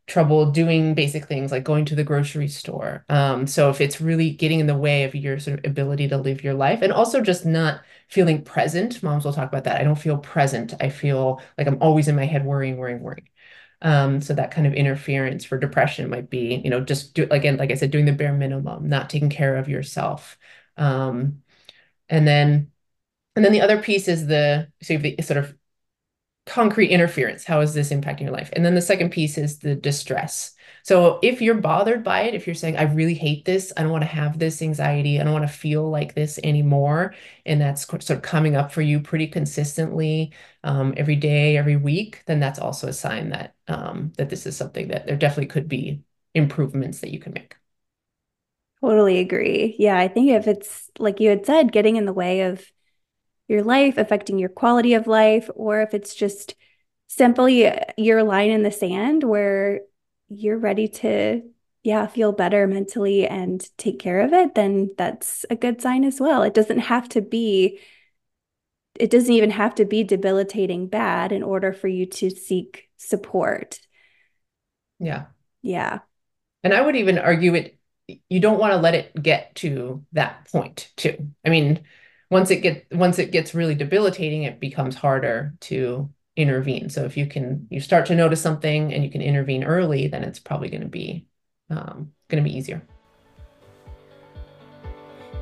trouble 0.08 0.50
doing 0.50 0.94
basic 0.94 1.26
things 1.26 1.52
like 1.52 1.64
going 1.64 1.84
to 1.86 1.94
the 1.94 2.04
grocery 2.04 2.48
store. 2.48 3.04
Um, 3.10 3.46
so 3.46 3.70
if 3.70 3.80
it's 3.80 4.00
really 4.00 4.30
getting 4.30 4.60
in 4.60 4.66
the 4.66 4.76
way 4.76 5.04
of 5.04 5.14
your 5.14 5.38
sort 5.38 5.60
of 5.60 5.70
ability 5.70 6.08
to 6.08 6.18
live 6.18 6.42
your 6.44 6.54
life 6.54 6.82
and 6.82 6.92
also 6.92 7.20
just 7.22 7.46
not 7.46 7.82
feeling 8.08 8.42
present, 8.42 9.02
moms 9.02 9.24
will 9.24 9.34
talk 9.34 9.48
about 9.48 9.64
that. 9.64 9.80
I 9.80 9.84
don't 9.84 9.96
feel 9.96 10.18
present. 10.18 10.74
I 10.80 10.88
feel 10.90 11.40
like 11.58 11.68
I'm 11.68 11.82
always 11.82 12.08
in 12.08 12.16
my 12.16 12.26
head 12.26 12.44
worrying, 12.46 12.78
worrying, 12.78 13.02
worrying. 13.02 13.28
Um, 13.82 14.20
so 14.20 14.34
that 14.34 14.50
kind 14.50 14.66
of 14.66 14.74
interference 14.74 15.44
for 15.44 15.58
depression 15.58 16.10
might 16.10 16.30
be, 16.30 16.60
you 16.64 16.70
know, 16.70 16.80
just 16.80 17.14
do 17.14 17.28
again, 17.30 17.58
like 17.58 17.70
I 17.70 17.74
said, 17.74 17.90
doing 17.92 18.06
the 18.06 18.12
bare 18.12 18.32
minimum, 18.32 18.88
not 18.88 19.10
taking 19.10 19.30
care 19.30 19.56
of 19.56 19.68
yourself. 19.68 20.38
Um, 20.76 21.42
and 22.08 22.26
then 22.26 22.72
and 23.36 23.44
then 23.44 23.52
the 23.52 23.62
other 23.62 23.82
piece 23.82 24.08
is 24.08 24.26
the 24.26 24.72
so 24.82 24.98
the 24.98 25.16
sort 25.22 25.38
of 25.38 25.57
concrete 26.48 26.88
interference. 26.88 27.44
How 27.44 27.60
is 27.60 27.74
this 27.74 27.90
impacting 27.90 28.22
your 28.22 28.32
life? 28.32 28.50
And 28.54 28.64
then 28.64 28.74
the 28.74 28.82
second 28.82 29.10
piece 29.10 29.38
is 29.38 29.58
the 29.58 29.74
distress. 29.74 30.54
So 30.82 31.18
if 31.22 31.42
you're 31.42 31.54
bothered 31.54 32.02
by 32.02 32.22
it, 32.22 32.34
if 32.34 32.46
you're 32.46 32.54
saying, 32.54 32.78
I 32.78 32.84
really 32.84 33.14
hate 33.14 33.44
this, 33.44 33.72
I 33.76 33.82
don't 33.82 33.92
want 33.92 34.02
to 34.02 34.08
have 34.08 34.38
this 34.38 34.62
anxiety, 34.62 35.20
I 35.20 35.24
don't 35.24 35.34
want 35.34 35.46
to 35.46 35.52
feel 35.52 35.90
like 35.90 36.14
this 36.14 36.38
anymore, 36.42 37.14
and 37.44 37.60
that's 37.60 37.86
sort 37.86 38.08
of 38.08 38.22
coming 38.22 38.56
up 38.56 38.72
for 38.72 38.80
you 38.80 39.00
pretty 39.00 39.26
consistently 39.26 40.32
um, 40.64 40.94
every 40.96 41.16
day, 41.16 41.58
every 41.58 41.76
week, 41.76 42.22
then 42.26 42.40
that's 42.40 42.58
also 42.58 42.88
a 42.88 42.92
sign 42.94 43.28
that 43.30 43.54
um, 43.66 44.12
that 44.16 44.30
this 44.30 44.46
is 44.46 44.56
something 44.56 44.88
that 44.88 45.06
there 45.06 45.16
definitely 45.16 45.46
could 45.46 45.68
be 45.68 46.02
improvements 46.34 47.00
that 47.00 47.10
you 47.10 47.18
can 47.18 47.34
make. 47.34 47.56
Totally 48.80 49.18
agree. 49.18 49.76
Yeah, 49.78 49.98
I 49.98 50.08
think 50.08 50.30
if 50.30 50.46
it's 50.46 50.90
like 50.98 51.20
you 51.20 51.28
had 51.28 51.44
said, 51.44 51.72
getting 51.72 51.96
in 51.96 52.06
the 52.06 52.12
way 52.12 52.42
of 52.42 52.64
your 53.48 53.62
life, 53.62 53.98
affecting 53.98 54.38
your 54.38 54.50
quality 54.50 54.94
of 54.94 55.06
life, 55.06 55.50
or 55.54 55.80
if 55.80 55.94
it's 55.94 56.14
just 56.14 56.54
simply 57.06 57.70
your 57.96 58.22
line 58.22 58.50
in 58.50 58.62
the 58.62 58.70
sand 58.70 59.24
where 59.24 59.80
you're 60.28 60.58
ready 60.58 60.86
to, 60.88 61.42
yeah, 61.82 62.06
feel 62.06 62.32
better 62.32 62.66
mentally 62.66 63.26
and 63.26 63.66
take 63.78 63.98
care 63.98 64.20
of 64.20 64.34
it, 64.34 64.54
then 64.54 64.90
that's 64.98 65.46
a 65.48 65.56
good 65.56 65.80
sign 65.80 66.04
as 66.04 66.20
well. 66.20 66.42
It 66.42 66.52
doesn't 66.52 66.80
have 66.80 67.08
to 67.10 67.22
be, 67.22 67.80
it 68.94 69.10
doesn't 69.10 69.32
even 69.32 69.50
have 69.50 69.74
to 69.76 69.86
be 69.86 70.04
debilitating 70.04 70.88
bad 70.88 71.32
in 71.32 71.42
order 71.42 71.72
for 71.72 71.88
you 71.88 72.04
to 72.04 72.28
seek 72.28 72.90
support. 72.98 73.80
Yeah. 74.98 75.26
Yeah. 75.62 76.00
And 76.62 76.74
I 76.74 76.82
would 76.82 76.96
even 76.96 77.18
argue 77.18 77.54
it, 77.54 77.78
you 78.28 78.40
don't 78.40 78.58
want 78.58 78.72
to 78.72 78.78
let 78.78 78.94
it 78.94 79.22
get 79.22 79.54
to 79.56 80.04
that 80.12 80.48
point, 80.50 80.90
too. 80.96 81.28
I 81.46 81.48
mean, 81.48 81.84
once 82.30 82.50
it 82.50 82.56
get 82.56 82.86
once 82.92 83.18
it 83.18 83.32
gets 83.32 83.54
really 83.54 83.74
debilitating, 83.74 84.42
it 84.42 84.60
becomes 84.60 84.94
harder 84.94 85.54
to 85.60 86.10
intervene. 86.36 86.88
So 86.90 87.04
if 87.04 87.16
you 87.16 87.26
can 87.26 87.66
you 87.70 87.80
start 87.80 88.06
to 88.06 88.14
notice 88.14 88.40
something 88.40 88.92
and 88.92 89.04
you 89.04 89.10
can 89.10 89.22
intervene 89.22 89.64
early, 89.64 90.08
then 90.08 90.24
it's 90.24 90.38
probably 90.38 90.68
going 90.68 90.82
to 90.82 90.88
be 90.88 91.26
um, 91.70 92.12
going 92.28 92.42
to 92.42 92.48
be 92.48 92.56
easier. 92.56 92.86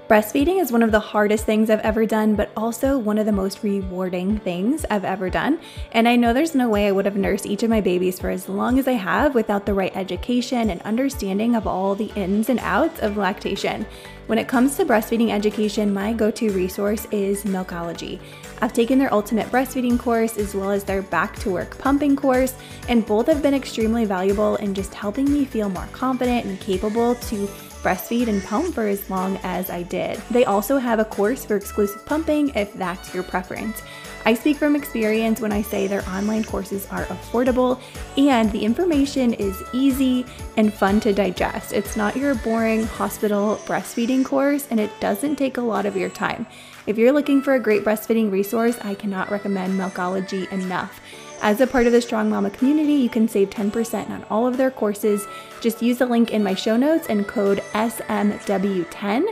Breastfeeding 0.09 0.61
is 0.63 0.71
one 0.71 0.85
of 0.85 0.93
the 0.93 1.01
hardest 1.01 1.47
things 1.47 1.69
I've 1.69 1.81
ever 1.81 2.07
done, 2.07 2.37
but 2.37 2.53
also 2.57 2.97
one 2.97 3.19
of 3.19 3.27
the 3.27 3.33
most 3.33 3.65
rewarding 3.65 4.39
things 4.39 4.87
I've 4.89 5.05
ever 5.05 5.29
done. 5.29 5.59
And 5.91 6.07
I 6.07 6.15
know 6.15 6.33
there's 6.33 6.55
no 6.55 6.69
way 6.69 6.87
I 6.87 6.93
would 6.93 7.07
have 7.07 7.17
nursed 7.17 7.45
each 7.45 7.65
of 7.65 7.71
my 7.71 7.81
babies 7.81 8.21
for 8.21 8.31
as 8.31 8.49
long 8.49 8.79
as 8.79 8.87
I 8.87 8.93
have 8.93 9.35
without 9.35 9.67
the 9.67 9.75
right 9.75 9.91
education 9.97 10.71
and 10.71 10.81
understanding 10.83 11.57
of 11.57 11.67
all 11.67 11.97
the 11.97 12.13
ins 12.15 12.49
and 12.49 12.61
outs 12.61 13.01
of 13.01 13.17
lactation. 13.17 13.85
When 14.27 14.39
it 14.39 14.49
comes 14.49 14.77
to 14.77 14.85
breastfeeding 14.85 15.31
education, 15.31 15.95
my 15.95 16.13
go 16.13 16.33
to 16.33 16.51
resource 16.51 17.07
is 17.13 17.45
Milkology. 17.45 18.19
I've 18.61 18.73
taken 18.73 18.99
their 18.99 19.15
ultimate 19.15 19.47
breastfeeding 19.53 20.01
course 20.01 20.37
as 20.37 20.53
well 20.53 20.73
as 20.73 20.83
their 20.83 21.03
back 21.03 21.37
to 21.41 21.51
work 21.51 21.79
pumping 21.79 22.17
course, 22.17 22.55
and 22.89 23.07
both 23.07 23.29
have 23.29 23.41
been 23.41 23.55
extremely 23.55 24.05
valuable 24.05 24.57
in 24.57 24.75
just 24.75 24.93
helping 24.95 25.33
me 25.33 25.45
feel 25.45 25.69
more 25.69 25.89
confident 25.93 26.45
and 26.45 26.59
capable 26.59 27.15
to 27.15 27.47
breastfeed 27.85 28.27
and 28.27 28.43
pump 28.43 28.75
for 28.75 28.89
as 28.89 29.09
long 29.09 29.39
as 29.45 29.71
I 29.71 29.85
did. 29.85 30.21
They 30.33 30.45
also 30.45 30.79
have 30.79 30.99
a 30.99 31.05
course 31.05 31.45
for 31.45 31.55
exclusive 31.55 32.05
pumping 32.05 32.49
if 32.57 32.75
that's 32.75 33.15
your 33.15 33.23
preference. 33.23 33.81
I 34.27 34.35
speak 34.35 34.57
from 34.57 34.75
experience 34.75 35.41
when 35.41 35.53
I 35.53 35.63
say 35.63 35.87
their 35.87 36.05
online 36.09 36.43
courses 36.43 36.85
are 36.91 37.05
affordable 37.05 37.81
and 38.19 38.51
the 38.51 38.65
information 38.65 39.33
is 39.33 39.63
easy 39.73 40.27
and 40.57 40.75
fun 40.75 40.99
to 41.03 41.13
digest. 41.13 41.73
It's 41.73 41.97
not 41.97 42.17
your 42.17 42.35
boring 42.35 42.87
hospital 42.87 43.61
breastfeeding 43.67 44.25
course 44.25 44.67
and 44.69 44.81
it 44.81 44.91
doesn't 44.99 45.37
take 45.37 45.59
a 45.59 45.61
lot 45.61 45.87
of 45.87 45.97
your 45.97 46.09
time. 46.09 46.45
If 46.89 46.99
you're 46.99 47.13
looking 47.13 47.41
for 47.41 47.55
a 47.55 47.61
great 47.61 47.85
breastfeeding 47.85 48.33
resource, 48.33 48.77
I 48.83 48.95
cannot 48.95 49.31
recommend 49.31 49.79
Milkology 49.79 50.51
enough. 50.51 51.01
As 51.41 51.61
a 51.61 51.67
part 51.69 51.87
of 51.87 51.93
the 51.93 52.03
Strong 52.03 52.29
Mama 52.29 52.51
community, 52.51 52.95
you 52.95 53.09
can 53.09 53.29
save 53.29 53.51
10% 53.51 54.11
on 54.11 54.25
all 54.25 54.45
of 54.45 54.57
their 54.57 54.73
courses. 54.73 55.25
Just 55.61 55.83
use 55.83 55.99
the 55.99 56.07
link 56.07 56.33
in 56.33 56.43
my 56.43 56.57
show 56.57 56.77
notes 56.77 57.07
and 57.07 57.29
code 57.29 57.59
SMW10. 57.75 59.25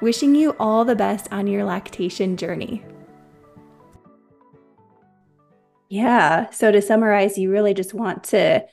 Wishing 0.00 0.34
you 0.34 0.56
all 0.58 0.84
the 0.84 0.96
best 0.96 1.28
on 1.30 1.46
your 1.46 1.64
lactation 1.64 2.36
journey. 2.36 2.82
Yeah, 5.90 6.50
so 6.50 6.70
to 6.70 6.80
summarize, 6.80 7.36
you 7.36 7.50
really 7.50 7.74
just 7.74 7.92
want 7.92 8.24
to 8.24 8.64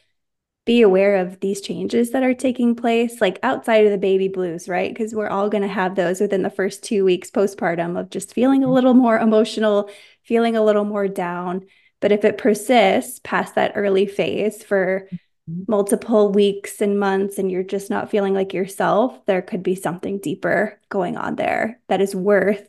be 0.68 0.82
aware 0.82 1.16
of 1.16 1.40
these 1.40 1.62
changes 1.62 2.12
that 2.12 2.22
are 2.22 2.36
taking 2.36 2.76
place, 2.76 3.20
like 3.20 3.40
outside 3.42 3.86
of 3.86 3.92
the 3.92 3.98
baby 3.98 4.28
blues, 4.28 4.70
right? 4.70 4.94
Because 4.94 5.16
we're 5.16 5.30
all 5.30 5.50
going 5.50 5.64
to 5.64 5.68
have 5.68 5.96
those 5.96 6.22
within 6.22 6.44
the 6.44 6.52
first 6.52 6.84
two 6.84 7.04
weeks 7.04 7.32
postpartum 7.32 8.00
of 8.00 8.12
just 8.12 8.34
feeling 8.34 8.64
a 8.64 8.72
little 8.72 8.94
more 8.94 9.18
emotional, 9.18 9.90
feeling 10.24 10.56
a 10.56 10.64
little 10.64 10.84
more 10.84 11.08
down. 11.08 11.66
But 12.02 12.12
if 12.12 12.24
it 12.24 12.38
persists 12.38 13.20
past 13.24 13.56
that 13.56 13.72
early 13.76 14.06
phase 14.06 14.62
for 14.62 15.08
mm-hmm. 15.50 15.64
multiple 15.68 16.32
weeks 16.32 16.82
and 16.82 17.00
months 17.00 17.40
and 17.40 17.50
you're 17.50 17.64
just 17.64 17.90
not 17.90 18.12
feeling 18.12 18.36
like 18.36 18.54
yourself, 18.54 19.26
there 19.26 19.42
could 19.42 19.64
be 19.64 19.74
something 19.74 20.20
deeper 20.20 20.80
going 20.90 21.18
on 21.18 21.36
there 21.36 21.80
that 21.88 22.00
is 22.00 22.14
worth 22.14 22.68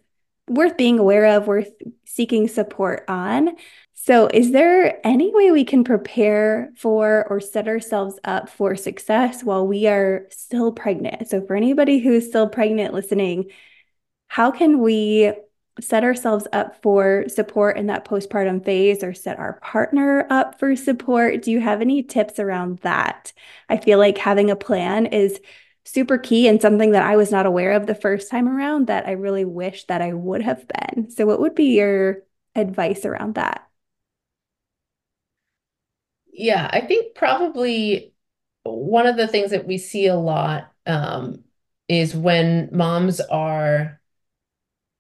worth 0.49 0.79
being 0.79 0.99
aware 0.99 1.37
of, 1.37 1.47
worth 1.47 1.71
seeking 2.07 2.49
support 2.49 3.05
on. 3.07 3.51
So, 4.01 4.27
is 4.33 4.53
there 4.53 5.05
any 5.07 5.35
way 5.35 5.51
we 5.51 5.65
can 5.65 5.85
prepare 5.85 6.71
for 6.77 7.27
or 7.29 7.41
set 7.41 7.69
ourselves 7.69 8.19
up 8.25 8.49
for 8.49 8.75
success 8.75 9.45
while 9.45 9.67
we 9.67 9.87
are 9.87 10.27
still 10.31 10.73
pregnant? 10.73 11.29
So, 11.29 11.43
for 11.45 11.57
anybody 11.57 11.99
who's 11.99 12.27
still 12.27 12.49
pregnant 12.49 12.95
listening, 12.95 13.51
how 14.29 14.51
can 14.51 14.81
we 14.81 15.33
set 15.81 16.05
ourselves 16.05 16.47
up 16.53 16.83
for 16.83 17.27
support 17.29 17.77
in 17.77 17.87
that 17.89 18.07
postpartum 18.07 18.65
phase 18.65 19.05
or 19.05 19.15
set 19.15 19.39
our 19.39 19.55
partner 19.61 20.27
up 20.31 20.59
for 20.59 20.75
support? 20.77 21.43
Do 21.43 21.51
you 21.51 21.61
have 21.61 21.83
any 21.83 22.03
tips 22.03 22.39
around 22.39 22.79
that? 22.81 23.33
I 23.69 23.77
feel 23.79 23.99
like 23.99 24.17
having 24.19 24.51
a 24.51 24.57
plan 24.57 25.07
is 25.07 25.41
super 25.85 26.19
key 26.19 26.49
and 26.49 26.63
something 26.63 26.93
that 26.93 27.05
I 27.05 27.17
was 27.17 27.31
not 27.31 27.47
aware 27.47 27.73
of 27.73 27.87
the 27.87 27.95
first 27.95 28.31
time 28.31 28.49
around 28.49 28.87
that 28.87 29.07
I 29.07 29.13
really 29.13 29.45
wish 29.45 29.85
that 29.87 30.03
I 30.03 30.15
would 30.15 30.43
have 30.43 30.67
been. 30.69 31.11
So, 31.11 31.27
what 31.27 31.41
would 31.41 31.55
be 31.55 31.77
your 31.77 32.23
advice 32.55 33.05
around 33.05 33.35
that? 33.35 33.68
Yeah, 36.39 36.69
I 36.73 36.83
think 36.83 37.15
probably 37.17 38.15
one 38.65 39.07
of 39.07 39.17
the 39.17 39.27
things 39.29 39.51
that 39.51 39.67
we 39.67 39.79
see 39.79 40.07
a 40.07 40.15
lot 40.17 40.73
um, 40.87 41.45
is 41.89 42.15
when 42.15 42.69
moms 42.73 43.21
are 43.21 44.01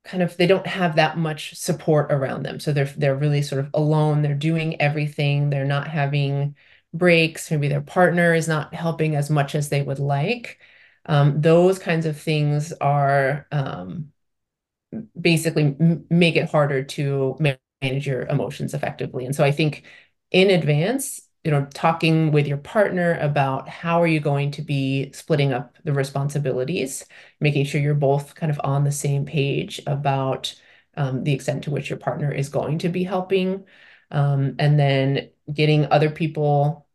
kind 0.04 0.22
of 0.22 0.36
they 0.36 0.46
don't 0.46 0.66
have 0.66 0.96
that 0.96 1.18
much 1.18 1.54
support 1.54 2.10
around 2.12 2.42
them. 2.44 2.60
So 2.60 2.72
they're 2.72 2.86
they're 2.86 3.16
really 3.16 3.42
sort 3.42 3.60
of 3.64 3.70
alone 3.74 4.22
they're 4.22 4.34
doing 4.34 4.80
everything 4.80 5.50
they're 5.50 5.64
not 5.64 5.88
having 5.88 6.56
breaks 6.94 7.50
maybe 7.50 7.68
their 7.68 7.82
partner 7.82 8.34
is 8.34 8.48
not 8.48 8.72
helping 8.74 9.14
as 9.14 9.28
much 9.30 9.54
as 9.54 9.68
they 9.68 9.82
would 9.82 9.98
like. 9.98 10.58
Um, 11.06 11.40
those 11.40 11.78
kinds 11.78 12.06
of 12.06 12.18
things 12.20 12.72
are 12.74 13.46
um, 13.52 14.12
basically 15.20 15.76
make 16.10 16.36
it 16.36 16.50
harder 16.50 16.82
to 16.82 17.36
manage 17.40 18.06
your 18.06 18.22
emotions 18.26 18.74
effectively. 18.74 19.24
And 19.26 19.34
so 19.34 19.44
i 19.44 19.52
think 19.52 19.84
in 20.30 20.50
advance 20.50 21.20
you 21.44 21.50
know 21.50 21.66
talking 21.74 22.32
with 22.32 22.46
your 22.46 22.58
partner 22.58 23.18
about 23.20 23.68
how 23.68 24.02
are 24.02 24.06
you 24.06 24.20
going 24.20 24.50
to 24.52 24.62
be 24.62 25.10
splitting 25.12 25.52
up 25.52 25.76
the 25.84 25.92
responsibilities 25.92 27.04
making 27.40 27.64
sure 27.64 27.80
you're 27.80 27.94
both 27.94 28.34
kind 28.34 28.50
of 28.50 28.60
on 28.64 28.84
the 28.84 28.92
same 28.92 29.24
page 29.24 29.80
about 29.86 30.54
um, 30.96 31.22
the 31.24 31.32
extent 31.32 31.64
to 31.64 31.70
which 31.70 31.90
your 31.90 31.98
partner 31.98 32.32
is 32.32 32.48
going 32.48 32.78
to 32.78 32.88
be 32.88 33.04
helping 33.04 33.64
um, 34.10 34.56
and 34.58 34.78
then 34.78 35.30
getting 35.52 35.86
other 35.86 36.10
people 36.10 36.86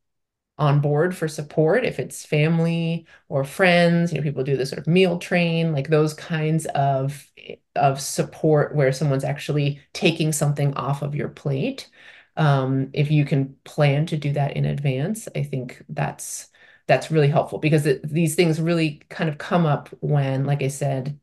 on 0.60 0.82
board 0.82 1.16
for 1.18 1.28
support 1.28 1.84
if 1.84 2.00
it's 2.00 2.26
family 2.26 3.08
or 3.28 3.44
friends 3.44 4.12
you 4.12 4.20
know 4.20 4.24
people 4.24 4.44
do 4.44 4.56
this 4.56 4.70
sort 4.70 4.80
of 4.80 4.86
meal 4.88 5.18
train 5.18 5.72
like 5.74 5.88
those 5.90 6.14
kinds 6.14 6.68
of 6.76 7.28
of 7.76 8.00
support 8.00 8.76
where 8.76 8.92
someone's 8.92 9.24
actually 9.24 9.82
taking 9.94 10.32
something 10.32 10.72
off 10.76 11.02
of 11.02 11.16
your 11.16 11.28
plate 11.30 11.90
um, 12.38 12.90
if 12.94 13.12
you 13.12 13.26
can 13.26 13.56
plan 13.64 14.06
to 14.08 14.18
do 14.18 14.34
that 14.34 14.56
in 14.58 14.66
advance, 14.66 15.28
I 15.36 15.44
think 15.44 15.84
that's 15.90 16.50
that's 16.88 17.12
really 17.12 17.30
helpful 17.30 17.60
because 17.60 17.86
it, 17.86 18.08
these 18.08 18.36
things 18.36 18.60
really 18.60 19.02
kind 19.10 19.30
of 19.30 19.38
come 19.38 19.66
up 19.66 19.90
when, 20.02 20.46
like 20.46 20.62
I 20.62 20.68
said, 20.68 21.20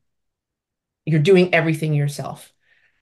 you're 1.05 1.21
doing 1.21 1.55
everything 1.55 1.95
yourself. 1.95 2.53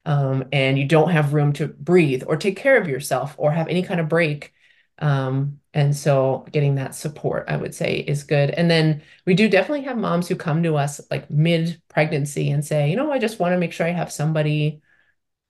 Um, 0.06 0.46
and 0.52 0.78
you 0.78 0.86
don't 0.86 1.10
have 1.10 1.34
room 1.34 1.52
to 1.54 1.68
breathe 1.68 2.24
or 2.26 2.36
take 2.36 2.56
care 2.56 2.80
of 2.80 2.88
yourself 2.88 3.36
or 3.38 3.52
have 3.52 3.68
any 3.68 3.84
kind 3.84 4.00
of 4.00 4.08
break. 4.08 4.54
Um, 4.98 5.60
and 5.74 5.96
so 5.96 6.46
getting 6.52 6.76
that 6.76 6.96
support, 6.96 7.46
I 7.48 7.56
would 7.58 7.74
say, 7.74 7.98
is 7.98 8.24
good. 8.24 8.50
And 8.50 8.70
then 8.70 9.02
we 9.26 9.34
do 9.34 9.48
definitely 9.48 9.82
have 9.84 9.98
moms 9.98 10.28
who 10.28 10.36
come 10.36 10.64
to 10.64 10.76
us 10.76 11.00
like 11.10 11.30
mid 11.30 11.82
pregnancy 11.88 12.50
and 12.50 12.64
say, 12.66 12.90
you 12.90 12.96
know, 12.96 13.12
I 13.12 13.20
just 13.20 13.40
want 13.40 13.52
to 13.52 13.58
make 13.58 13.72
sure 13.72 13.86
I 13.86 13.92
have 13.92 14.12
somebody 14.12 14.82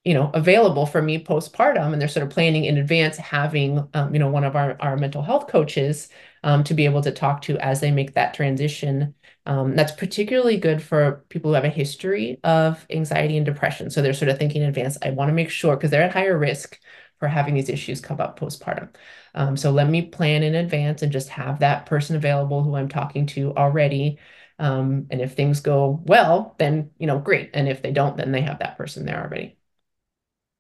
you 0.05 0.15
know 0.15 0.31
available 0.35 0.87
for 0.87 1.03
me 1.03 1.23
postpartum 1.23 1.93
and 1.93 2.01
they're 2.01 2.09
sort 2.09 2.25
of 2.25 2.31
planning 2.31 2.65
in 2.65 2.79
advance 2.79 3.17
having 3.17 3.87
um, 3.95 4.13
you 4.15 4.19
know 4.19 4.31
one 4.31 4.45
of 4.45 4.57
our, 4.57 4.77
our 4.81 4.97
mental 4.97 5.23
health 5.23 5.49
coaches 5.49 6.09
um, 6.45 6.63
to 6.65 6.75
be 6.75 6.85
able 6.85 7.03
to 7.03 7.11
talk 7.13 7.43
to 7.43 7.59
as 7.59 7.81
they 7.81 7.91
make 7.91 8.15
that 8.15 8.33
transition. 8.35 9.15
Um, 9.47 9.75
that's 9.75 9.93
particularly 9.93 10.57
good 10.59 10.83
for 10.83 11.25
people 11.31 11.51
who 11.51 11.55
have 11.55 11.65
a 11.65 11.69
history 11.71 12.39
of 12.45 12.87
anxiety 12.91 13.37
and 13.37 13.47
depression. 13.47 13.91
So 13.91 14.03
they're 14.03 14.13
sort 14.13 14.29
of 14.29 14.39
thinking 14.39 14.63
in 14.63 14.69
advance 14.69 14.99
i 15.03 15.11
want 15.11 15.29
to 15.31 15.35
make 15.35 15.51
sure 15.51 15.77
because 15.77 15.91
they're 15.91 16.03
at 16.03 16.13
higher 16.13 16.39
risk 16.39 16.79
for 17.19 17.29
having 17.29 17.55
these 17.55 17.69
issues 17.69 18.01
come 18.01 18.21
up 18.21 18.39
postpartum. 18.39 18.95
Um, 19.35 19.57
so 19.57 19.71
let 19.71 19.89
me 19.89 20.03
plan 20.03 20.43
in 20.43 20.55
advance 20.55 21.03
and 21.03 21.13
just 21.13 21.29
have 21.31 21.59
that 21.61 21.87
person 21.87 22.17
available 22.17 22.63
who 22.63 22.77
i'm 22.77 22.89
talking 22.89 23.27
to 23.27 23.55
already. 23.57 24.19
Um, 24.61 25.07
and 25.11 25.21
if 25.21 25.35
things 25.35 25.61
go 25.61 26.03
well 26.07 26.55
then 26.59 26.91
you 26.99 27.07
know 27.07 27.19
great. 27.19 27.51
And 27.55 27.69
if 27.69 27.83
they 27.83 27.93
don't 27.93 28.17
then 28.17 28.33
they 28.33 28.43
have 28.43 28.61
that 28.61 28.77
person 28.79 29.05
there 29.07 29.23
already 29.23 29.58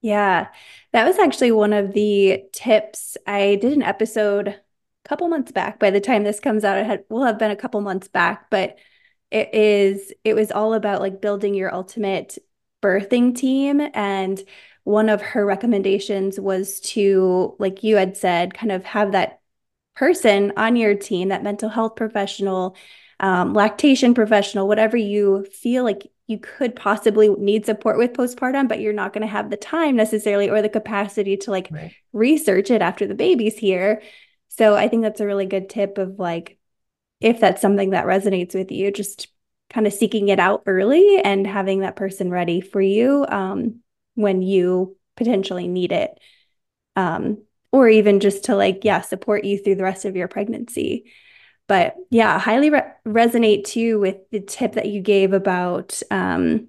yeah, 0.00 0.48
that 0.92 1.06
was 1.06 1.18
actually 1.18 1.52
one 1.52 1.72
of 1.72 1.92
the 1.92 2.44
tips. 2.52 3.16
I 3.26 3.56
did 3.56 3.72
an 3.72 3.82
episode 3.82 4.48
a 4.48 5.08
couple 5.08 5.28
months 5.28 5.52
back. 5.52 5.78
By 5.80 5.90
the 5.90 6.00
time 6.00 6.24
this 6.24 6.40
comes 6.40 6.64
out, 6.64 6.78
it 6.78 6.86
had 6.86 7.04
will 7.08 7.24
have 7.24 7.38
been 7.38 7.50
a 7.50 7.56
couple 7.56 7.80
months 7.80 8.08
back, 8.08 8.48
but 8.50 8.78
it 9.30 9.54
is 9.54 10.12
it 10.24 10.34
was 10.34 10.50
all 10.52 10.74
about 10.74 11.00
like 11.00 11.20
building 11.20 11.54
your 11.54 11.74
ultimate 11.74 12.38
birthing 12.82 13.34
team 13.36 13.80
and 13.94 14.42
one 14.84 15.08
of 15.10 15.20
her 15.20 15.44
recommendations 15.44 16.40
was 16.40 16.80
to 16.80 17.54
like 17.58 17.82
you 17.84 17.96
had 17.96 18.16
said 18.16 18.54
kind 18.54 18.72
of 18.72 18.84
have 18.84 19.12
that 19.12 19.40
person 19.96 20.52
on 20.56 20.76
your 20.76 20.94
team 20.94 21.28
that 21.28 21.42
mental 21.42 21.68
health 21.68 21.96
professional 21.96 22.76
um, 23.20 23.52
lactation 23.52 24.14
professional 24.14 24.68
whatever 24.68 24.96
you 24.96 25.44
feel 25.52 25.84
like 25.84 26.10
you 26.28 26.38
could 26.38 26.76
possibly 26.76 27.30
need 27.30 27.64
support 27.64 27.96
with 27.96 28.12
postpartum, 28.12 28.68
but 28.68 28.80
you're 28.80 28.92
not 28.92 29.14
going 29.14 29.22
to 29.22 29.26
have 29.26 29.48
the 29.48 29.56
time 29.56 29.96
necessarily 29.96 30.50
or 30.50 30.60
the 30.60 30.68
capacity 30.68 31.38
to 31.38 31.50
like 31.50 31.68
right. 31.70 31.94
research 32.12 32.70
it 32.70 32.82
after 32.82 33.06
the 33.06 33.14
baby's 33.14 33.56
here. 33.56 34.02
So 34.48 34.76
I 34.76 34.88
think 34.88 35.02
that's 35.02 35.20
a 35.20 35.26
really 35.26 35.46
good 35.46 35.70
tip 35.70 35.96
of 35.96 36.18
like, 36.18 36.58
if 37.20 37.40
that's 37.40 37.62
something 37.62 37.90
that 37.90 38.04
resonates 38.04 38.54
with 38.54 38.70
you, 38.70 38.92
just 38.92 39.28
kind 39.70 39.86
of 39.86 39.92
seeking 39.92 40.28
it 40.28 40.38
out 40.38 40.62
early 40.66 41.18
and 41.18 41.46
having 41.46 41.80
that 41.80 41.96
person 41.96 42.30
ready 42.30 42.60
for 42.60 42.80
you 42.80 43.24
um, 43.28 43.80
when 44.14 44.42
you 44.42 44.96
potentially 45.16 45.66
need 45.66 45.92
it. 45.92 46.10
Um, 46.94 47.42
or 47.72 47.88
even 47.88 48.20
just 48.20 48.44
to 48.44 48.56
like, 48.56 48.80
yeah, 48.82 49.00
support 49.00 49.44
you 49.44 49.58
through 49.58 49.76
the 49.76 49.82
rest 49.82 50.04
of 50.04 50.14
your 50.14 50.28
pregnancy. 50.28 51.10
But 51.68 51.96
yeah, 52.10 52.38
highly 52.38 52.70
re- 52.70 52.92
resonate 53.06 53.64
too 53.64 54.00
with 54.00 54.16
the 54.30 54.40
tip 54.40 54.72
that 54.72 54.86
you 54.88 55.02
gave 55.02 55.32
about 55.32 56.02
um, 56.10 56.68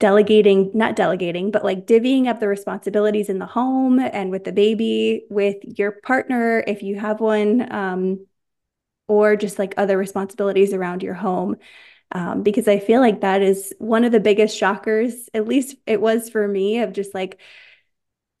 delegating, 0.00 0.70
not 0.74 0.94
delegating, 0.94 1.50
but 1.50 1.64
like 1.64 1.86
divvying 1.86 2.28
up 2.28 2.38
the 2.38 2.48
responsibilities 2.48 3.28
in 3.28 3.38
the 3.38 3.46
home 3.46 3.98
and 3.98 4.30
with 4.30 4.44
the 4.44 4.52
baby, 4.52 5.24
with 5.28 5.56
your 5.62 5.92
partner, 5.92 6.62
if 6.66 6.82
you 6.82 6.96
have 6.98 7.20
one, 7.20 7.70
um, 7.72 8.24
or 9.08 9.36
just 9.36 9.58
like 9.58 9.74
other 9.76 9.98
responsibilities 9.98 10.74
around 10.74 11.02
your 11.02 11.14
home. 11.14 11.56
Um, 12.12 12.42
because 12.42 12.68
I 12.68 12.78
feel 12.80 13.00
like 13.00 13.22
that 13.22 13.42
is 13.42 13.74
one 13.78 14.04
of 14.04 14.12
the 14.12 14.20
biggest 14.20 14.56
shockers, 14.56 15.28
at 15.34 15.48
least 15.48 15.76
it 15.86 16.00
was 16.00 16.30
for 16.30 16.48
me, 16.48 16.80
of 16.80 16.92
just 16.92 17.14
like 17.14 17.40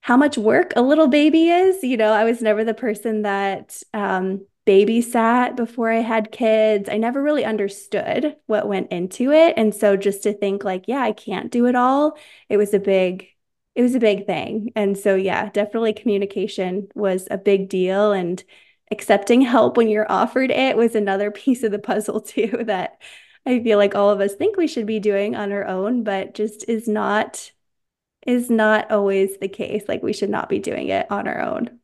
how 0.00 0.16
much 0.16 0.38
work 0.38 0.72
a 0.76 0.82
little 0.82 1.08
baby 1.08 1.48
is. 1.50 1.82
You 1.82 1.96
know, 1.96 2.12
I 2.12 2.24
was 2.24 2.42
never 2.42 2.64
the 2.64 2.74
person 2.74 3.22
that 3.22 3.82
um, 3.94 4.46
babysat 4.68 5.56
before 5.56 5.90
I 5.90 6.00
had 6.00 6.30
kids. 6.30 6.88
I 6.88 6.98
never 6.98 7.22
really 7.22 7.44
understood 7.44 8.36
what 8.46 8.68
went 8.68 8.92
into 8.92 9.32
it. 9.32 9.54
And 9.56 9.74
so 9.74 9.96
just 9.96 10.22
to 10.24 10.32
think 10.34 10.64
like, 10.64 10.86
yeah, 10.88 11.00
I 11.00 11.12
can't 11.12 11.50
do 11.50 11.66
it 11.66 11.74
all, 11.74 12.18
it 12.48 12.58
was 12.58 12.74
a 12.74 12.78
big 12.78 13.28
it 13.74 13.82
was 13.82 13.94
a 13.94 14.00
big 14.00 14.26
thing. 14.26 14.72
And 14.76 14.98
so 14.98 15.14
yeah, 15.14 15.50
definitely 15.50 15.92
communication 15.92 16.88
was 16.94 17.28
a 17.30 17.38
big 17.38 17.68
deal 17.68 18.12
and 18.12 18.42
accepting 18.90 19.40
help 19.42 19.76
when 19.76 19.88
you're 19.88 20.10
offered 20.10 20.50
it 20.50 20.76
was 20.76 20.94
another 20.94 21.30
piece 21.42 21.62
of 21.62 21.72
the 21.72 21.78
puzzle 21.78 22.20
too 22.20 22.62
that 22.66 23.00
I 23.46 23.62
feel 23.62 23.78
like 23.78 23.94
all 23.94 24.10
of 24.10 24.20
us 24.20 24.34
think 24.34 24.56
we 24.56 24.66
should 24.66 24.86
be 24.86 25.00
doing 25.00 25.34
on 25.36 25.52
our 25.52 25.66
own, 25.66 26.04
but 26.04 26.34
just 26.34 26.68
is 26.68 26.86
not 26.88 27.52
is 28.26 28.50
not 28.50 28.90
always 28.90 29.38
the 29.38 29.48
case. 29.48 29.84
Like 29.88 30.02
we 30.02 30.12
should 30.12 30.30
not 30.30 30.48
be 30.50 30.58
doing 30.58 30.88
it 30.88 31.10
on 31.10 31.26
our 31.28 31.40
own. 31.40 31.80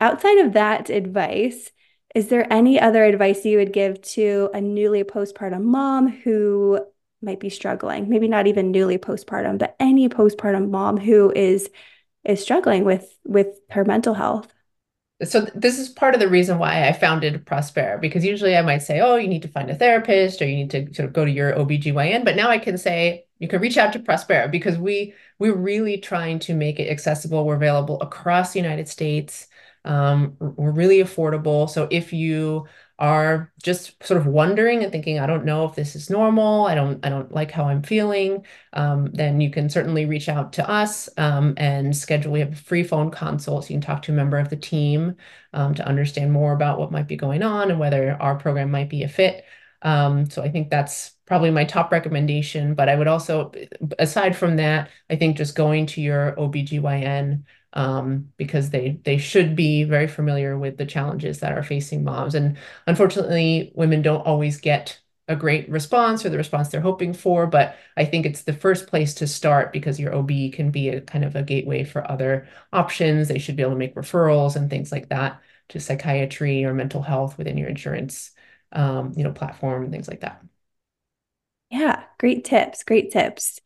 Outside 0.00 0.38
of 0.38 0.52
that 0.54 0.90
advice, 0.90 1.70
is 2.14 2.28
there 2.28 2.50
any 2.52 2.80
other 2.80 3.04
advice 3.04 3.44
you 3.44 3.58
would 3.58 3.72
give 3.72 4.00
to 4.02 4.50
a 4.54 4.60
newly 4.60 5.02
postpartum 5.04 5.62
mom 5.62 6.08
who 6.08 6.80
might 7.20 7.40
be 7.40 7.50
struggling? 7.50 8.08
Maybe 8.08 8.28
not 8.28 8.46
even 8.46 8.70
newly 8.70 8.98
postpartum, 8.98 9.58
but 9.58 9.76
any 9.80 10.08
postpartum 10.08 10.70
mom 10.70 10.96
who 10.96 11.32
is 11.34 11.70
is 12.24 12.40
struggling 12.40 12.84
with 12.84 13.18
with 13.24 13.48
her 13.70 13.84
mental 13.84 14.14
health. 14.14 14.52
So 15.22 15.42
this 15.54 15.78
is 15.78 15.88
part 15.88 16.14
of 16.14 16.20
the 16.20 16.28
reason 16.28 16.58
why 16.58 16.88
I 16.88 16.92
founded 16.92 17.46
Prospera 17.46 18.00
because 18.00 18.24
usually 18.24 18.56
I 18.56 18.62
might 18.62 18.82
say, 18.82 19.00
"Oh, 19.00 19.16
you 19.16 19.28
need 19.28 19.42
to 19.42 19.48
find 19.48 19.70
a 19.70 19.74
therapist 19.74 20.42
or 20.42 20.46
you 20.46 20.56
need 20.56 20.70
to 20.70 20.92
sort 20.94 21.06
of 21.08 21.12
go 21.12 21.24
to 21.24 21.30
your 21.30 21.52
OBGYN," 21.52 22.24
but 22.24 22.36
now 22.36 22.50
I 22.50 22.58
can 22.58 22.76
say 22.78 23.26
you 23.38 23.48
can 23.48 23.60
reach 23.60 23.76
out 23.78 23.92
to 23.92 23.98
Prospera 24.00 24.50
because 24.50 24.76
we 24.78 25.14
we're 25.38 25.54
really 25.54 25.98
trying 25.98 26.38
to 26.40 26.54
make 26.54 26.78
it 26.80 26.90
accessible. 26.90 27.44
We're 27.44 27.56
available 27.56 28.00
across 28.00 28.52
the 28.52 28.60
United 28.60 28.88
States. 28.88 29.48
Um, 29.84 30.36
we're 30.38 30.70
really 30.70 30.98
affordable. 30.98 31.68
So 31.68 31.88
if 31.90 32.12
you 32.12 32.66
are 32.98 33.52
just 33.62 34.02
sort 34.04 34.20
of 34.20 34.26
wondering 34.26 34.82
and 34.82 34.92
thinking, 34.92 35.18
I 35.18 35.26
don't 35.26 35.44
know 35.44 35.64
if 35.64 35.74
this 35.74 35.96
is 35.96 36.10
normal, 36.10 36.66
I 36.66 36.74
don't, 36.74 37.04
I 37.04 37.08
don't 37.08 37.32
like 37.32 37.50
how 37.50 37.64
I'm 37.64 37.82
feeling, 37.82 38.46
um, 38.72 39.10
then 39.12 39.40
you 39.40 39.50
can 39.50 39.68
certainly 39.68 40.06
reach 40.06 40.28
out 40.28 40.52
to 40.54 40.70
us 40.70 41.08
um, 41.18 41.54
and 41.56 41.96
schedule. 41.96 42.32
We 42.32 42.40
have 42.40 42.52
a 42.52 42.56
free 42.56 42.84
phone 42.84 43.10
consult, 43.10 43.64
so 43.64 43.68
you 43.70 43.74
can 43.74 43.86
talk 43.86 44.02
to 44.02 44.12
a 44.12 44.14
member 44.14 44.38
of 44.38 44.48
the 44.48 44.56
team 44.56 45.16
um, 45.52 45.74
to 45.74 45.86
understand 45.86 46.32
more 46.32 46.52
about 46.52 46.78
what 46.78 46.92
might 46.92 47.08
be 47.08 47.16
going 47.16 47.42
on 47.42 47.70
and 47.70 47.80
whether 47.80 48.12
our 48.20 48.36
program 48.36 48.70
might 48.70 48.88
be 48.88 49.02
a 49.02 49.08
fit. 49.08 49.44
Um, 49.82 50.30
so 50.30 50.42
I 50.42 50.48
think 50.48 50.70
that's 50.70 51.12
probably 51.26 51.50
my 51.50 51.64
top 51.64 51.92
recommendation. 51.92 52.74
But 52.74 52.88
I 52.88 52.96
would 52.96 53.06
also, 53.06 53.52
aside 53.98 54.36
from 54.36 54.56
that, 54.56 54.90
I 55.10 55.16
think 55.16 55.36
just 55.36 55.54
going 55.54 55.86
to 55.86 56.00
your 56.00 56.34
OBGYN 56.36 57.42
um, 57.74 58.32
because 58.36 58.70
they 58.70 59.00
they 59.04 59.18
should 59.18 59.56
be 59.56 59.84
very 59.84 60.06
familiar 60.08 60.58
with 60.58 60.76
the 60.78 60.86
challenges 60.86 61.40
that 61.40 61.52
are 61.52 61.62
facing 61.62 62.04
moms. 62.04 62.34
And 62.34 62.56
unfortunately, 62.86 63.72
women 63.74 64.02
don't 64.02 64.26
always 64.26 64.60
get 64.60 65.00
a 65.28 65.34
great 65.36 65.68
response 65.70 66.24
or 66.24 66.28
the 66.30 66.36
response 66.36 66.68
they're 66.68 66.80
hoping 66.80 67.14
for. 67.14 67.46
But 67.46 67.76
I 67.96 68.04
think 68.04 68.26
it's 68.26 68.42
the 68.42 68.52
first 68.52 68.86
place 68.88 69.14
to 69.14 69.26
start 69.26 69.72
because 69.72 69.98
your 69.98 70.14
OB 70.14 70.50
can 70.50 70.70
be 70.70 70.88
a 70.90 71.00
kind 71.00 71.24
of 71.24 71.34
a 71.36 71.42
gateway 71.42 71.84
for 71.84 72.08
other 72.10 72.46
options. 72.72 73.28
They 73.28 73.38
should 73.38 73.56
be 73.56 73.62
able 73.62 73.72
to 73.72 73.78
make 73.78 73.94
referrals 73.94 74.56
and 74.56 74.68
things 74.70 74.92
like 74.92 75.08
that 75.08 75.40
to 75.70 75.80
psychiatry 75.80 76.64
or 76.64 76.74
mental 76.74 77.02
health 77.02 77.38
within 77.38 77.56
your 77.58 77.68
insurance, 77.68 78.32
um, 78.72 79.12
you 79.16 79.24
know, 79.24 79.32
platform 79.32 79.82
and 79.84 79.92
things 79.92 80.08
like 80.08 80.20
that. 80.20 80.42
Yeah, 81.70 82.04
great 82.18 82.44
tips. 82.44 82.82
Great 82.84 83.10
tips. 83.10 83.60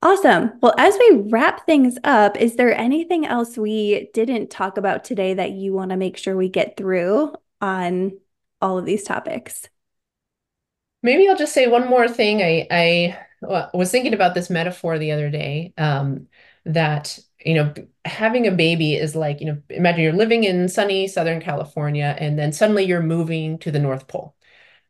Awesome. 0.00 0.52
Well, 0.62 0.74
as 0.78 0.96
we 0.98 1.22
wrap 1.28 1.66
things 1.66 1.98
up, 2.04 2.36
is 2.36 2.54
there 2.56 2.76
anything 2.76 3.26
else 3.26 3.56
we 3.58 4.10
didn't 4.14 4.48
talk 4.50 4.76
about 4.76 5.02
today 5.04 5.34
that 5.34 5.50
you 5.52 5.72
want 5.72 5.90
to 5.90 5.96
make 5.96 6.16
sure 6.16 6.36
we 6.36 6.48
get 6.48 6.76
through 6.76 7.34
on 7.60 8.12
all 8.60 8.78
of 8.78 8.84
these 8.84 9.02
topics? 9.02 9.68
Maybe 11.02 11.28
I'll 11.28 11.36
just 11.36 11.54
say 11.54 11.66
one 11.68 11.88
more 11.88 12.08
thing. 12.08 12.42
I, 12.42 12.66
I 12.70 13.68
was 13.72 13.90
thinking 13.90 14.14
about 14.14 14.34
this 14.34 14.50
metaphor 14.50 14.98
the 14.98 15.12
other 15.12 15.30
day 15.30 15.72
um, 15.78 16.26
that, 16.64 17.18
you 17.44 17.54
know, 17.54 17.72
having 18.04 18.46
a 18.46 18.52
baby 18.52 18.94
is 18.94 19.14
like, 19.14 19.40
you 19.40 19.46
know, 19.46 19.62
imagine 19.70 20.02
you're 20.02 20.12
living 20.12 20.44
in 20.44 20.68
sunny 20.68 21.06
Southern 21.06 21.40
California 21.40 22.16
and 22.18 22.38
then 22.38 22.52
suddenly 22.52 22.84
you're 22.84 23.02
moving 23.02 23.58
to 23.60 23.70
the 23.70 23.78
North 23.78 24.08
Pole. 24.08 24.34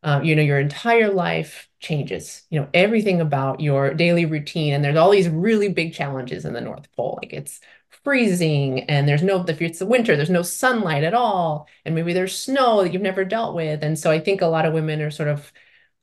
Um, 0.02 0.24
you 0.24 0.37
know, 0.37 0.42
your 0.42 0.61
entire 0.61 1.11
life 1.12 1.68
changes, 1.80 2.42
you 2.50 2.61
know, 2.61 2.68
everything 2.72 3.20
about 3.20 3.61
your 3.61 3.94
daily 3.94 4.26
routine. 4.26 4.74
And 4.74 4.84
there's 4.84 4.96
all 4.96 5.11
these 5.11 5.28
really 5.28 5.68
big 5.68 5.92
challenges 5.92 6.44
in 6.44 6.52
the 6.52 6.61
North 6.61 6.90
Pole. 6.92 7.18
Like 7.20 7.32
it's 7.32 7.61
freezing 8.04 8.84
and 8.84 9.08
there's 9.08 9.22
no, 9.22 9.44
if 9.46 9.61
it's 9.61 9.80
the 9.80 9.87
winter, 9.87 10.16
there's 10.16 10.30
no 10.30 10.42
sunlight 10.42 11.04
at 11.04 11.14
all. 11.14 11.68
And 11.84 11.94
maybe 11.94 12.12
there's 12.12 12.37
snow 12.37 12.82
that 12.82 12.92
you've 12.92 13.02
never 13.02 13.24
dealt 13.24 13.54
with. 13.54 13.82
And 13.82 13.98
so 13.98 14.11
I 14.11 14.20
think 14.20 14.40
a 14.40 14.46
lot 14.46 14.66
of 14.66 14.72
women 14.72 15.00
are 15.02 15.11
sort 15.11 15.28
of 15.28 15.52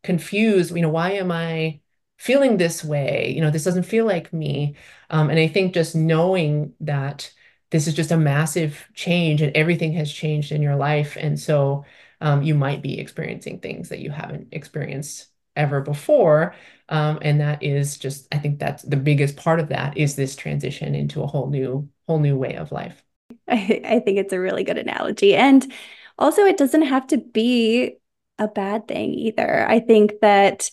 confused, 0.04 0.76
you 0.76 0.82
know, 0.82 0.90
why 0.90 1.12
am 1.14 1.32
I 1.32 1.82
feeling 2.18 2.58
this 2.58 2.84
way? 2.84 3.32
You 3.36 3.42
know, 3.42 3.50
this 3.52 3.64
doesn't 3.64 3.84
feel 3.84 4.06
like 4.06 4.34
me. 4.34 4.76
Um, 5.10 5.30
and 5.30 5.40
I 5.40 5.48
think 5.48 5.74
just 5.74 5.96
knowing 5.96 6.74
that 6.82 7.32
this 7.72 7.88
is 7.88 7.94
just 7.94 8.12
a 8.12 8.18
massive 8.18 8.88
change 8.94 9.42
and 9.42 9.56
everything 9.56 9.94
has 9.94 10.12
changed 10.12 10.52
in 10.52 10.62
your 10.62 10.76
life. 10.76 11.18
And 11.20 11.40
so 11.40 11.86
um, 12.22 12.44
you 12.44 12.56
might 12.56 12.82
be 12.82 13.00
experiencing 13.00 13.60
things 13.60 13.90
that 13.90 14.00
you 14.00 14.12
haven't 14.12 14.50
experienced 14.52 15.28
ever 15.56 15.82
before. 15.82 16.56
Um, 16.90 17.20
and 17.22 17.40
that 17.42 17.64
is 17.64 17.98
just, 17.98 18.28
I 18.34 18.38
think 18.38 18.60
that's 18.60 18.84
the 18.84 18.98
biggest 18.98 19.38
part 19.38 19.60
of 19.60 19.70
that 19.70 19.98
is 19.98 20.16
this 20.16 20.36
transition 20.36 20.96
into 20.96 21.24
a 21.24 21.28
whole 21.28 21.50
new, 21.50 21.90
whole 22.08 22.20
new 22.20 22.38
way 22.38 22.56
of 22.56 22.72
life. 22.72 23.04
I, 23.48 23.82
I 23.86 24.00
think 24.00 24.18
it's 24.18 24.34
a 24.34 24.40
really 24.40 24.64
good 24.64 24.78
analogy. 24.78 25.36
And 25.36 25.72
also, 26.18 26.44
it 26.44 26.58
doesn't 26.58 26.84
have 26.84 27.08
to 27.08 27.18
be 27.18 27.98
a 28.38 28.48
bad 28.48 28.88
thing 28.88 29.14
either. 29.14 29.68
I 29.68 29.80
think 29.80 30.14
that 30.22 30.70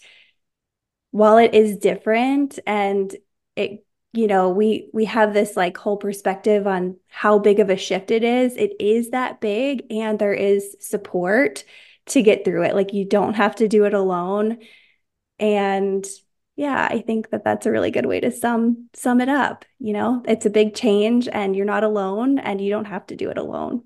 while 1.11 1.39
it 1.39 1.55
is 1.55 1.77
different 1.77 2.59
and 2.67 3.15
it 3.57 3.85
you 4.13 4.27
know 4.27 4.51
we 4.51 4.91
we 4.93 5.07
have 5.07 5.33
this 5.33 5.57
like 5.57 5.77
whole 5.77 5.97
perspective 5.97 6.67
on 6.67 6.97
how 7.09 7.39
big 7.39 7.61
of 7.61 7.71
a 7.71 7.77
shift 7.77 8.11
it 8.11 8.25
is. 8.25 8.57
It 8.57 8.73
is 8.81 9.11
that 9.11 9.41
big 9.41 9.85
and 9.91 10.19
there 10.19 10.35
is 10.35 10.77
support 10.81 11.65
to 12.07 12.23
get 12.23 12.45
through 12.45 12.65
it. 12.65 12.75
Like 12.75 12.93
you 12.93 13.05
don't 13.05 13.35
have 13.35 13.57
to 13.57 13.69
do 13.69 13.85
it 13.85 13.95
alone. 13.95 14.59
And 15.39 16.07
yeah 16.57 16.87
i 16.91 17.01
think 17.01 17.31
that 17.31 17.45
that's 17.45 17.67
a 17.67 17.71
really 17.71 17.91
good 17.91 18.07
way 18.07 18.21
to 18.21 18.31
sum 18.31 18.89
sum 18.95 19.21
it 19.21 19.29
up 19.29 19.65
you 19.79 19.93
know? 19.93 20.23
It's 20.29 20.47
a 20.47 20.51
big 20.51 20.75
change 20.75 21.27
and 21.27 21.57
you're 21.57 21.67
not 21.67 21.83
alone 21.83 22.39
and 22.39 22.61
you 22.61 22.71
don't 22.71 22.85
have 22.85 23.07
to 23.07 23.17
do 23.17 23.31
it 23.31 23.39
alone. 23.39 23.83